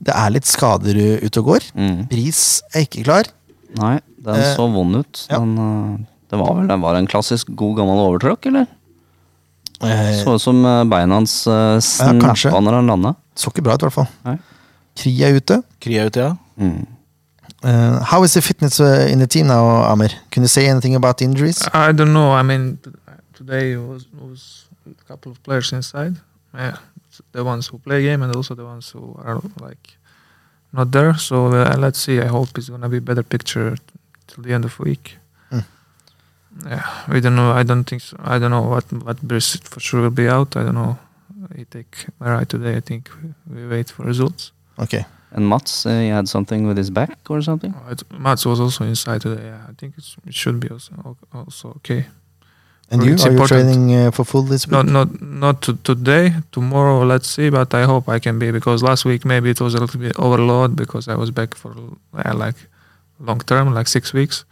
[0.00, 1.66] det er litt skader ute og går.
[1.76, 1.98] Mm.
[2.10, 2.40] Bris
[2.72, 3.28] er ikke klar.
[3.76, 5.24] Nei, den uh, så vond ut.
[5.28, 5.40] ja.
[5.42, 8.66] Den, eh, det var vel den var en klassisk god gammel overtråkk, eller?
[9.84, 10.58] Eh, Så ut som
[10.90, 13.12] beina hans uh, snappa når han landa.
[13.36, 14.08] så ikke bra ut, i hvert fall.
[14.26, 14.38] Nei.
[14.96, 15.60] Kri er ute.
[15.84, 16.32] Kri er ute, ja.
[16.56, 16.86] Mm.
[17.66, 20.10] Uh, how is the fitness uh, in the team now, Amir?
[20.30, 21.68] Can you say anything about injuries?
[21.74, 22.30] I don't know.
[22.30, 22.78] I mean,
[23.34, 26.14] today was was a couple of players inside.
[26.54, 26.76] Yeah,
[27.32, 29.96] the ones who play game and also the ones who are like
[30.72, 31.14] not there.
[31.18, 32.20] So uh, let's see.
[32.20, 33.76] I hope it's gonna be better picture
[34.28, 35.18] till the end of the week.
[35.50, 35.64] Mm.
[36.70, 37.50] Yeah, we don't know.
[37.50, 38.16] I don't think so.
[38.22, 40.56] I don't know what what Brice for sure will be out.
[40.56, 40.98] I don't know.
[41.56, 42.76] He take MRI today.
[42.76, 44.52] I think we, we wait for results.
[44.78, 45.04] Okay.
[45.36, 47.74] And Mats, uh, he had something with his back or something?
[47.74, 49.44] Uh, it, Mats was also inside today.
[49.44, 52.06] Yeah, I think it's, it should be also also okay.
[52.90, 53.68] And you, it's are you important.
[53.68, 54.72] training uh, for full this week?
[54.72, 56.32] Not not not to today.
[56.52, 57.50] Tomorrow, let's see.
[57.50, 60.18] But I hope I can be because last week maybe it was a little bit
[60.18, 61.74] overload because I was back for
[62.14, 62.56] uh, like
[63.20, 64.44] long term, like six weeks.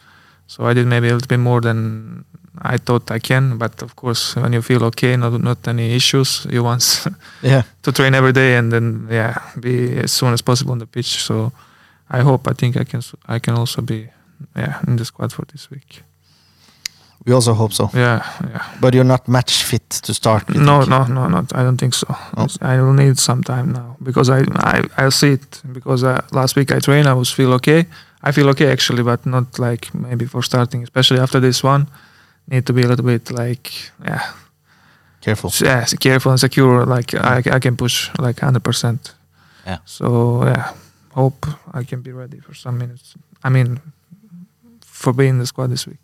[0.46, 2.26] So I did maybe a little bit more than
[2.62, 3.58] I thought I can.
[3.58, 7.06] But of course, when you feel okay, not not any issues, you want
[7.42, 7.62] Yeah.
[7.82, 11.22] to train every day and then yeah, be as soon as possible on the pitch.
[11.24, 11.52] So
[12.10, 13.00] I hope I think I can
[13.36, 14.08] I can also be
[14.56, 16.02] yeah in the squad for this week.
[17.26, 17.88] We also hope so.
[17.94, 18.62] Yeah, yeah.
[18.80, 20.48] But you're not match fit to start.
[20.54, 20.90] No, think?
[20.90, 21.52] no, no, not.
[21.54, 22.06] I don't think so.
[22.36, 22.46] Oh.
[22.60, 26.54] I will need some time now because I, I, I'll see it because uh, last
[26.56, 27.08] week I trained.
[27.08, 27.86] I was feel okay.
[28.22, 31.86] I feel okay actually, but not like maybe for starting, especially after this one.
[32.46, 33.72] Need to be a little bit like
[34.04, 34.22] yeah,
[35.20, 35.50] Careful.
[35.60, 36.84] yeah, careful and secure.
[36.86, 39.14] Like I, I can push like hundred percent.
[39.66, 39.78] Yeah.
[39.84, 40.72] So yeah,
[41.14, 43.14] hope I can be ready for some minutes.
[43.42, 43.80] I mean,
[44.80, 45.98] for being in the squad this week.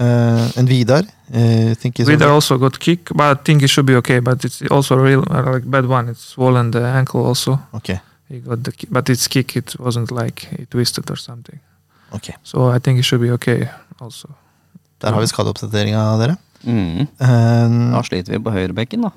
[0.00, 1.02] Uh, and Vidar,
[1.34, 4.20] uh, think he's Vidar also got kick, but I think he should be okay.
[4.20, 6.08] But it's also a real uh, like bad one.
[6.08, 7.58] It's swollen the ankle also.
[7.74, 8.00] Okay.
[8.28, 9.56] He got the ki- but it's kick.
[9.56, 11.58] It wasn't like he twisted or something.
[12.12, 12.34] ok.
[12.44, 13.68] So I think he should be okay
[14.00, 14.28] also.
[15.02, 16.36] Der har vi skadeoppdateringa av dere.
[16.66, 17.06] Mm.
[17.22, 19.10] Uh, Da sliter vi på høyrebekken, da.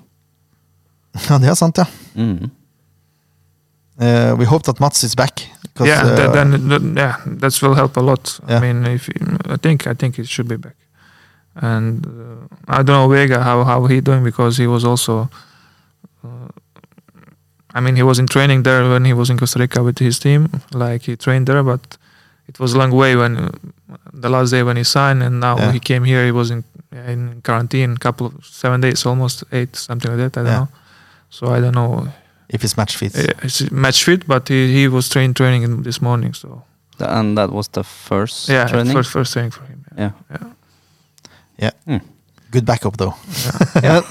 [1.29, 1.85] ja, det er sant, ja.
[2.15, 2.51] Mm.
[4.01, 5.41] Uh, we hope that Mats is back.
[5.79, 8.39] yeah, uh, that, then then- yeah, that will help a lot.
[8.47, 8.57] Yeah.
[8.57, 9.13] I mean, if he,
[9.49, 10.75] I think I think it should be back.
[11.55, 15.29] And uh, I don't know Vega how how he doing because he was also.
[16.23, 16.47] Uh,
[17.73, 20.19] I mean, he was in training there when he was in Costa Rica with his
[20.19, 20.49] team.
[20.73, 21.97] Like he trained there, but
[22.53, 23.49] it was a long way when uh,
[24.21, 25.71] the last day when he signed, and now Yeah.
[25.73, 26.25] he came here.
[26.25, 26.63] He was in
[27.07, 30.37] in quarantine, couple of seven days, almost eight, something like that.
[30.41, 30.59] I don't Yeah.
[30.59, 30.67] know.
[31.29, 32.07] So I don't know.
[32.53, 33.15] if he's match fit.
[33.43, 36.33] It's match fit, but he, he was train training this morning.
[36.35, 36.47] So
[36.99, 38.93] And that was the first yeah, training?
[38.93, 39.85] first first training for him.
[39.97, 40.11] Yeah.
[41.87, 41.99] yeah.
[42.51, 43.15] Good backup, though.
[43.83, 44.01] Yeah,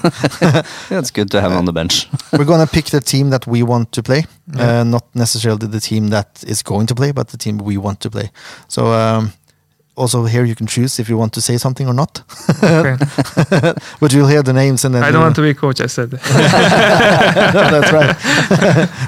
[0.99, 2.07] it's good to have on the bench.
[2.33, 4.25] We're gonna pick the team that we want to play,
[4.57, 7.99] uh, not necessarily the team that is going to play, but the team we want
[8.01, 8.31] to play.
[8.67, 9.31] So um,
[9.95, 12.23] also here you can choose if you want to say something or not.
[12.63, 12.95] Okay.
[13.99, 15.79] but you'll hear the names and then I don't want to be a coach.
[15.81, 16.09] I said.
[17.71, 18.15] That's right.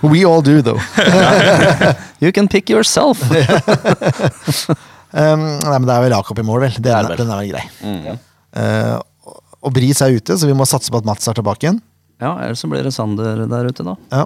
[0.03, 0.79] we all do though.
[2.19, 3.19] You can pick yourself.
[5.15, 6.71] Um, nei, men det er vel Jakob i mål, vel.
[6.73, 7.17] Den, Det det vel.
[7.17, 7.65] den er vel grei.
[7.85, 8.17] Mm.
[9.63, 11.81] Og Bris er ute, så vi må satse på at Mats er tilbake igjen.
[12.21, 13.95] Ja, ellers så blir det Sander der ute, da.
[14.13, 14.25] Ja,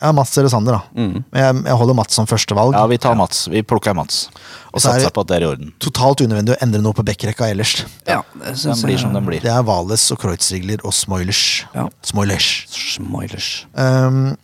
[0.00, 0.82] ja Mats eller Sander, da.
[0.96, 1.24] Mm.
[1.28, 2.76] Men jeg, jeg holder Mats som førstevalg.
[2.78, 3.44] Ja, vi tar Mats.
[3.52, 4.28] Vi plukker Mats.
[4.70, 5.72] Og er satser på at det er i orden.
[5.82, 7.82] Totalt unødvendig å endre noe på backrekka ellers.
[8.08, 9.02] Ja, det Den blir jeg.
[9.02, 9.42] som den blir.
[9.44, 11.42] Det er Vales og Kreutzrigler og Smoilers.
[11.74, 11.88] Ja.
[12.06, 12.52] Smoilers.
[12.94, 13.50] Smoilers.
[13.74, 14.38] Um,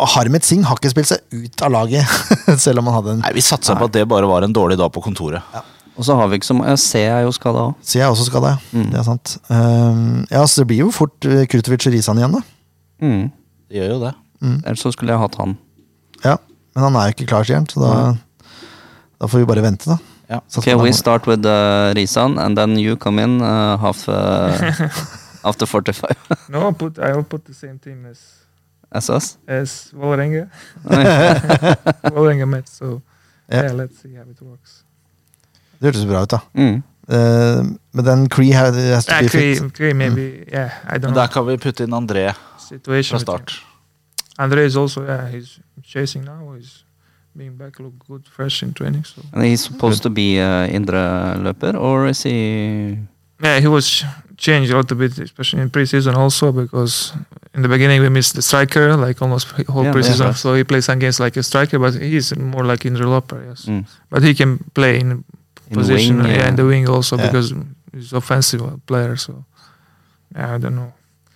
[0.00, 2.08] og Harmet Singh har ikke spilt seg ut av laget,
[2.64, 4.78] selv om han hadde en Nei, Vi satser på at det bare var en dårlig
[4.80, 5.44] dag på kontoret.
[5.96, 7.74] Og så har vi ikke så mange C er jo skada òg.
[7.84, 8.78] C jeg er også skada, ja.
[8.78, 8.86] Mm.
[8.92, 9.34] Det er sant.
[9.50, 12.42] Um, ja, så det blir jo fort uh, Krutovic og Risan igjen, da.
[13.04, 13.26] Mm.
[13.68, 14.14] Det gjør jo det.
[14.64, 15.58] Ellers så skulle jeg hatt han.
[16.24, 16.36] Ja,
[16.74, 17.92] Men han er jo ikke klar, sier han, så da,
[19.20, 19.98] da får vi bare vente, da.
[20.30, 20.38] Ja.
[20.56, 24.54] Okay, we start with uh, Risan, and then you come in uh, half uh,
[25.44, 26.14] after 45
[26.48, 26.98] no, I'll put.
[26.98, 28.18] I'll will put the same team as
[28.92, 29.38] as us.
[29.48, 30.48] as Vålerenga.
[32.14, 32.68] Vålerenga met.
[32.68, 33.02] So
[33.48, 33.62] Ja.
[33.64, 34.84] yeah, let's see how it works.
[35.80, 36.38] Det hørtes bra ut, da.
[36.54, 36.82] Mm.
[37.10, 39.72] Uh, men den Cree has, has to Yeah, be Cree, fit.
[39.76, 40.44] Cree maybe.
[40.52, 41.14] Yeah, I don't Men know.
[41.22, 42.32] der kan vi putte inn André
[42.68, 43.18] Situation.
[43.18, 43.62] fra start.
[44.38, 45.26] Andre is also yeah.
[45.32, 46.54] He's chasing now.
[46.56, 46.84] He's
[47.36, 49.04] being back, look good, fresh in training.
[49.06, 52.98] So And he's supposed to be uh, indre løper, or is he
[53.42, 54.04] yeah, he was
[54.36, 57.12] changed a little bit, especially in preseason also because
[57.54, 60.24] in the beginning we missed the striker like almost whole Yeah, preseason.
[60.26, 60.34] yeah.
[60.34, 63.42] So he plays some games like a striker, but he's more like in developer.
[63.48, 63.84] Yes, mm.
[64.10, 65.24] but he can play in
[65.70, 66.48] In position wing, yeah, yeah.
[66.48, 67.26] in the wing also Yeah.
[67.30, 67.54] because
[67.94, 69.16] he's offensive player.
[69.16, 69.44] So
[70.34, 70.92] yeah, I don't know.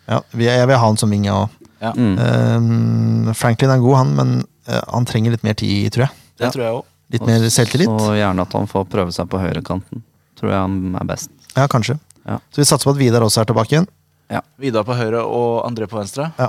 [0.08, 1.48] Ja, jeg vil ha han som wing, jeg òg.
[1.96, 2.18] Mm.
[2.18, 4.34] Um, Franklin er god, han, men
[4.68, 6.10] uh, han trenger litt mer tid, tror jeg.
[6.38, 6.50] Det Ja.
[6.50, 6.88] tror jeg også.
[7.14, 7.88] Litt mer selvtillit.
[7.88, 10.02] Og gjerne at han får prøve seg på høyrekanten.
[10.40, 11.30] Tror jeg han er best.
[11.56, 11.98] Ja, kanskje.
[12.26, 12.38] Ja.
[12.50, 13.86] Så vi satser på at Vidar også er tilbake igjen.
[14.32, 14.40] Ja.
[14.58, 16.30] Vidar på høyre og André på venstre.
[16.38, 16.48] Ja.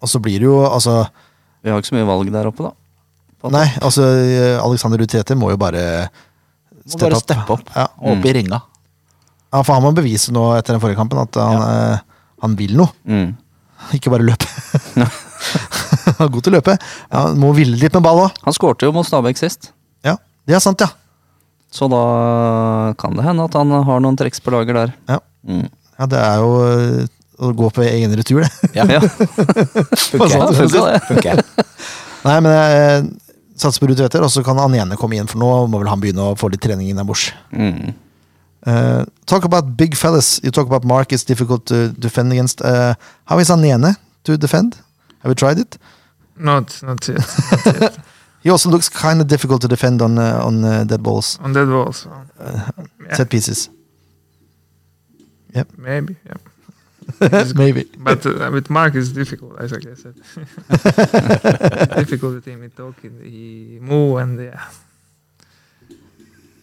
[0.00, 1.08] Og så blir det jo altså
[1.64, 3.48] Vi har ikke så mye valg der oppe, da.
[3.50, 4.04] Nei, altså
[4.60, 6.08] Alexander Utete må jo bare
[6.86, 7.70] Må bare steppe opp.
[7.76, 7.86] Ja.
[8.00, 8.60] Og opp i ringa.
[9.52, 11.98] ja, for han må bevise nå etter den forrige kampen at han, ja.
[12.44, 12.92] han vil noe.
[13.04, 13.34] Mm.
[13.96, 14.48] Ikke bare løpe.
[14.96, 16.76] han er god til å løpe.
[17.10, 18.40] Ja, han må ville litt med ball òg.
[18.46, 19.72] Han skårte jo mot Stabæk sist,
[20.06, 20.16] Ja,
[20.48, 20.90] det er sant, ja.
[21.72, 22.02] så da
[23.00, 24.94] kan det hende at han har noen triks på lager der.
[25.10, 25.20] Ja.
[25.46, 25.66] Mm.
[25.98, 26.10] ja.
[26.10, 27.08] Det er jo eh,
[27.40, 28.70] å gå på egen retur, det.
[28.76, 28.84] Ja.
[28.96, 29.00] Ja.
[29.00, 30.54] Funker.
[30.60, 31.00] funker.
[31.08, 31.42] Funker.
[32.26, 33.04] Nei, men jeg
[33.64, 35.90] eh, på Ruud Tveter, og så kan han ene komme inn, for nå må vel
[35.90, 37.30] han begynne å få litt trening innabords.
[37.52, 37.94] Mm.
[38.66, 40.38] Uh, talk about big fellas.
[40.44, 41.12] You talk about Mark.
[41.12, 42.60] It's difficult to defend against.
[42.60, 42.94] Uh,
[43.24, 44.76] how is Anene to defend?
[45.22, 45.78] Have you tried it?
[46.36, 47.20] Not not yet.
[47.56, 47.98] Not yet.
[48.42, 51.52] He also looks kind of difficult to defend on uh, on uh, dead balls, On
[51.52, 52.06] dead balls.
[52.38, 52.70] Uh,
[53.04, 53.68] yeah, set pieces.
[55.76, 56.16] maybe.
[56.26, 56.36] Yeah.
[57.54, 57.84] Maybe.
[57.98, 60.14] But uh, with Mark it's difficult, as like I said.
[61.96, 62.62] difficult with him.
[62.62, 64.68] He talking, he move, and yeah.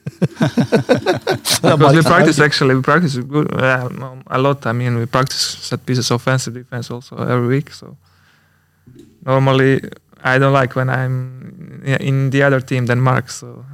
[0.18, 3.90] because we practice actually, we practice good uh,
[4.28, 4.66] a lot.
[4.66, 7.72] I mean, we practice set pieces, offensive defense also every week.
[7.72, 7.98] So
[9.26, 9.82] normally,
[10.24, 13.30] I don't like when I'm in the other team than Mark.
[13.30, 13.66] So.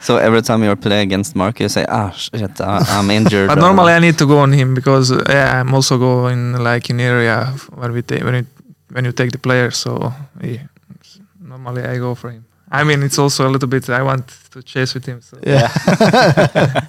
[0.00, 3.48] So every time you play against Mark, you say, ah, shit, I- I'm injured.
[3.48, 6.90] But or- normally I need to go on him because yeah, I'm also going like
[6.90, 8.46] in area where we take when it,
[8.92, 9.70] when you take the player.
[9.70, 10.62] So yeah,
[11.40, 12.44] normally I go for him.
[12.70, 13.88] I mean, it's also a little bit.
[13.88, 15.20] I want to chase with him.
[15.22, 15.68] So Yeah.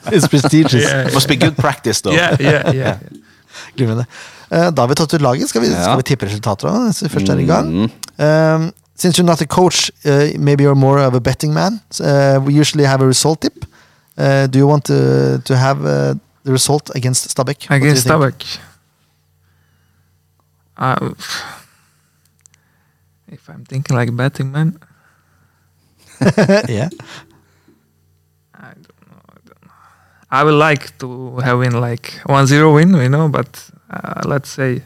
[0.11, 0.83] It's prestigious.
[0.83, 2.13] yeah, Must be good practice, though.
[2.15, 2.97] yeah, yeah, yeah.
[3.77, 4.03] yeah.
[4.51, 5.49] Uh, da har vi tatt ut laget.
[5.49, 5.83] Skal vi, Ja.
[5.83, 7.69] skal vi tippe resultater da, hvis vi først er i gang?
[7.73, 7.91] Mm.
[8.25, 11.81] Um, since you're not a coach, uh, maybe you're more of a betting man.
[11.99, 13.65] Uh, we usually have a result tip.
[14.17, 17.69] Uh, do you want to, to have uh, the result against Stabæk?
[17.69, 18.07] What do you Against?
[18.07, 18.59] Stabæk.
[20.77, 21.13] Uh,
[23.27, 24.79] if I'm thinking like betting man,
[26.69, 26.89] yeah.
[28.53, 29.21] I don't know.
[29.29, 29.71] I don't know.
[30.31, 34.83] I would like to have win like 1-0 win, you know, but uh, let's say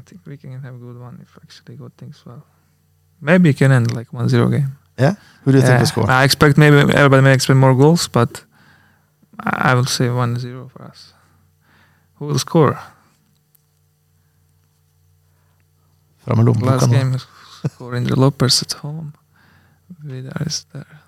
[0.00, 2.42] I think we can have a good one if actually got things well.
[3.20, 4.78] Maybe it can end like 1-0 game.
[4.98, 5.14] Yeah?
[5.44, 6.10] Who do you think Yeah, will score?
[6.10, 8.44] I expect maybe everybody may expect more goals, but
[9.38, 11.12] I I will say 1-0 for us.
[12.14, 12.78] Who will score?
[16.24, 17.18] Fram med lommeboka Last game
[17.68, 19.12] score in the Lopers at home.
[20.04, 21.00] Vidar is there.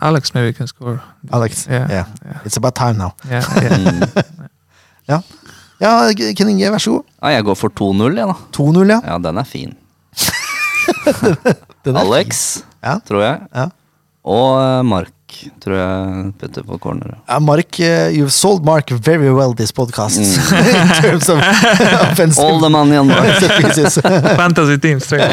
[0.00, 1.00] Alex maybe can score.
[1.32, 1.66] Alex.
[1.66, 1.86] Yeah.
[1.90, 2.06] Yeah.
[2.24, 2.40] Yeah.
[2.44, 3.14] It's about time now.
[3.28, 3.44] Yeah.
[5.08, 5.22] yeah.
[5.22, 5.39] Mm.
[5.80, 5.92] Ja,
[6.36, 7.04] Ken Inge, vær så god.
[7.22, 8.34] Ja, jeg går for 2-0, jeg, da.
[8.56, 9.00] 2-0, ja.
[9.06, 9.76] Ja, den er fin.
[11.84, 12.98] Den er Alex, Ja.
[13.08, 13.40] tror jeg.
[13.54, 13.68] Ja.
[14.28, 15.12] Og eh, Mark,
[15.64, 17.14] tror jeg putter på corner.
[17.28, 20.18] Ja, Mark, uh, you've sold Mark very well this podcast.
[20.20, 21.38] In terms of
[22.10, 23.40] offensive All the money on Mark.
[24.36, 25.30] Fantasy team straight.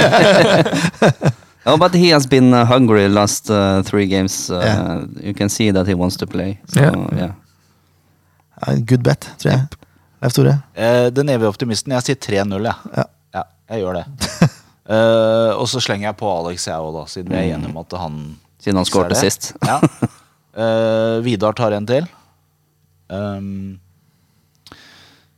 [1.66, 4.50] Oh, but he has been uh, hungry last uh, three games.
[4.50, 5.06] Uh, Yeah.
[5.28, 6.60] You can see that he wants to play.
[6.70, 7.34] So, Yeah.
[8.72, 8.76] yeah.
[8.86, 9.68] Good bet, tror jeg.
[10.24, 10.56] Leif Tore.
[10.74, 11.94] Eh, den evige optimisten.
[11.98, 12.92] Jeg sier 3-0, jeg.
[12.98, 13.06] Ja.
[13.38, 13.44] Ja,
[13.74, 14.06] jeg gjør det.
[14.88, 17.80] Eh, og så slenger jeg på Alex, jeg òg, da, siden vi er enige om
[17.82, 18.14] at han
[18.64, 19.50] Siden han skårte sist.
[19.68, 19.82] Ja.
[20.58, 22.08] Eh, Vidar tar en til.
[23.12, 23.76] Um,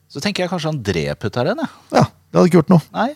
[0.07, 1.73] så tenker jeg kanskje André putter en, jeg.
[1.97, 2.85] Ja, det hadde ikke gjort noe.
[2.93, 3.09] Nei?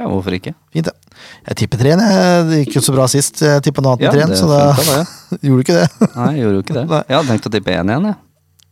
[0.00, 0.56] Ja, hvorfor ikke?
[0.74, 1.20] Fint, det.
[1.52, 1.92] Jeg tipper tre.
[1.94, 2.48] jeg.
[2.50, 3.44] Det gikk jo så bra sist.
[3.44, 4.58] Jeg tippa noe annet Ja, enn tre, så da
[5.46, 5.86] gjorde du ikke det.
[6.16, 6.86] Nei, jeg gjorde jo ikke det.
[6.90, 7.02] Nei.
[7.04, 8.18] Jeg hadde tenkt å tippe 1 igjen, jeg.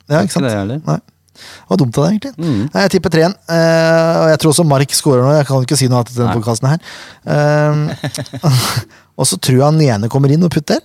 [0.09, 0.51] Ja, ikke sant?
[0.73, 0.81] det.
[0.89, 0.99] Nei.
[1.35, 2.33] Det var dumt av deg, egentlig.
[2.39, 2.63] Mm.
[2.71, 3.37] Nei, jeg tipper treen.
[3.51, 5.35] Uh, og jeg tror også Mark scorer nå.
[5.37, 6.81] Jeg kan ikke si noe annet til denne podkasten her.
[7.27, 8.51] Uh,
[9.19, 10.83] og så tror jeg han ene kommer inn og putter.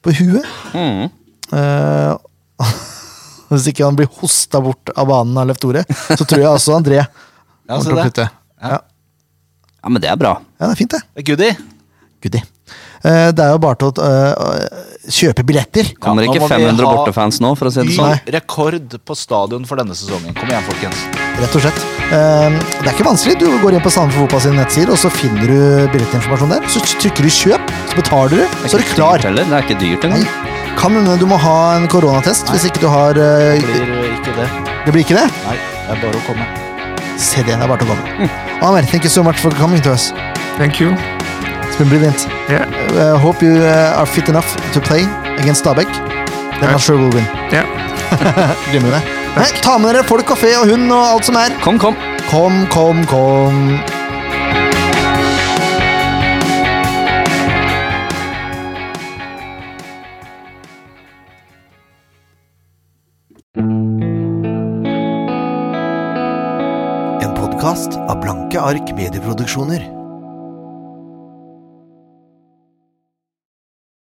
[0.00, 0.46] På huet.
[0.72, 1.10] Mm.
[1.52, 2.16] Uh,
[3.50, 6.76] hvis ikke han blir hosta bort av banen av Leif Tore, så tror jeg også
[6.78, 7.02] André
[7.66, 8.30] kommer til å putte.
[8.60, 8.80] Ja.
[9.80, 10.34] Ja, men det er bra.
[10.58, 11.00] ja, det er fint, det.
[11.14, 11.54] Det er Goodie.
[12.20, 12.42] Goodie.
[13.00, 15.88] Eh, det er jo bare til å uh, kjøpe billetter.
[16.04, 18.18] Kommer ikke 500 ha bortefans nå, for å si det sånn.
[18.34, 20.36] rekord på stadion for denne sesongen.
[20.36, 21.00] Kom igjen, folkens.
[21.40, 21.80] Rett og slett.
[22.10, 23.38] Eh, det er ikke vanskelig.
[23.40, 26.68] Du går inn på Sandefjord Fotball sine nettsider, og så finner du billettinformasjon der.
[26.68, 29.24] Så trykker du 'kjøp', så betaler du, så er du klar.
[29.24, 29.40] dyrt.
[29.40, 30.26] Det er ikke dyrt engang.
[30.76, 34.36] Kan hende du må ha en koronatest hvis ikke du har uh, Det blir ikke
[34.36, 34.48] det.
[34.86, 35.26] Det blir ikke det?
[35.48, 36.46] Nei, det er bare å komme.
[37.20, 38.30] Se det, det er bare til å komme.
[38.60, 40.12] Amer, thank you so much for coming to us.
[40.56, 40.96] Thank you.
[41.70, 42.26] It's been brilliant.
[42.50, 42.66] Yeah.
[42.90, 45.04] Uh, hope you uh, are fit enough to play
[45.38, 45.86] against Stabæk.
[46.58, 47.22] Then I'm sure we'll win.
[47.54, 47.62] Yeah.
[48.72, 49.02] Glemmer det.
[49.36, 51.54] Nei, ta med dere folk og fe og hund og alt som er.
[51.62, 51.94] Kom, kom.
[52.26, 53.78] Kom, kom, kom.
[67.22, 69.99] En podkast av Blanke ark medieproduksjoner.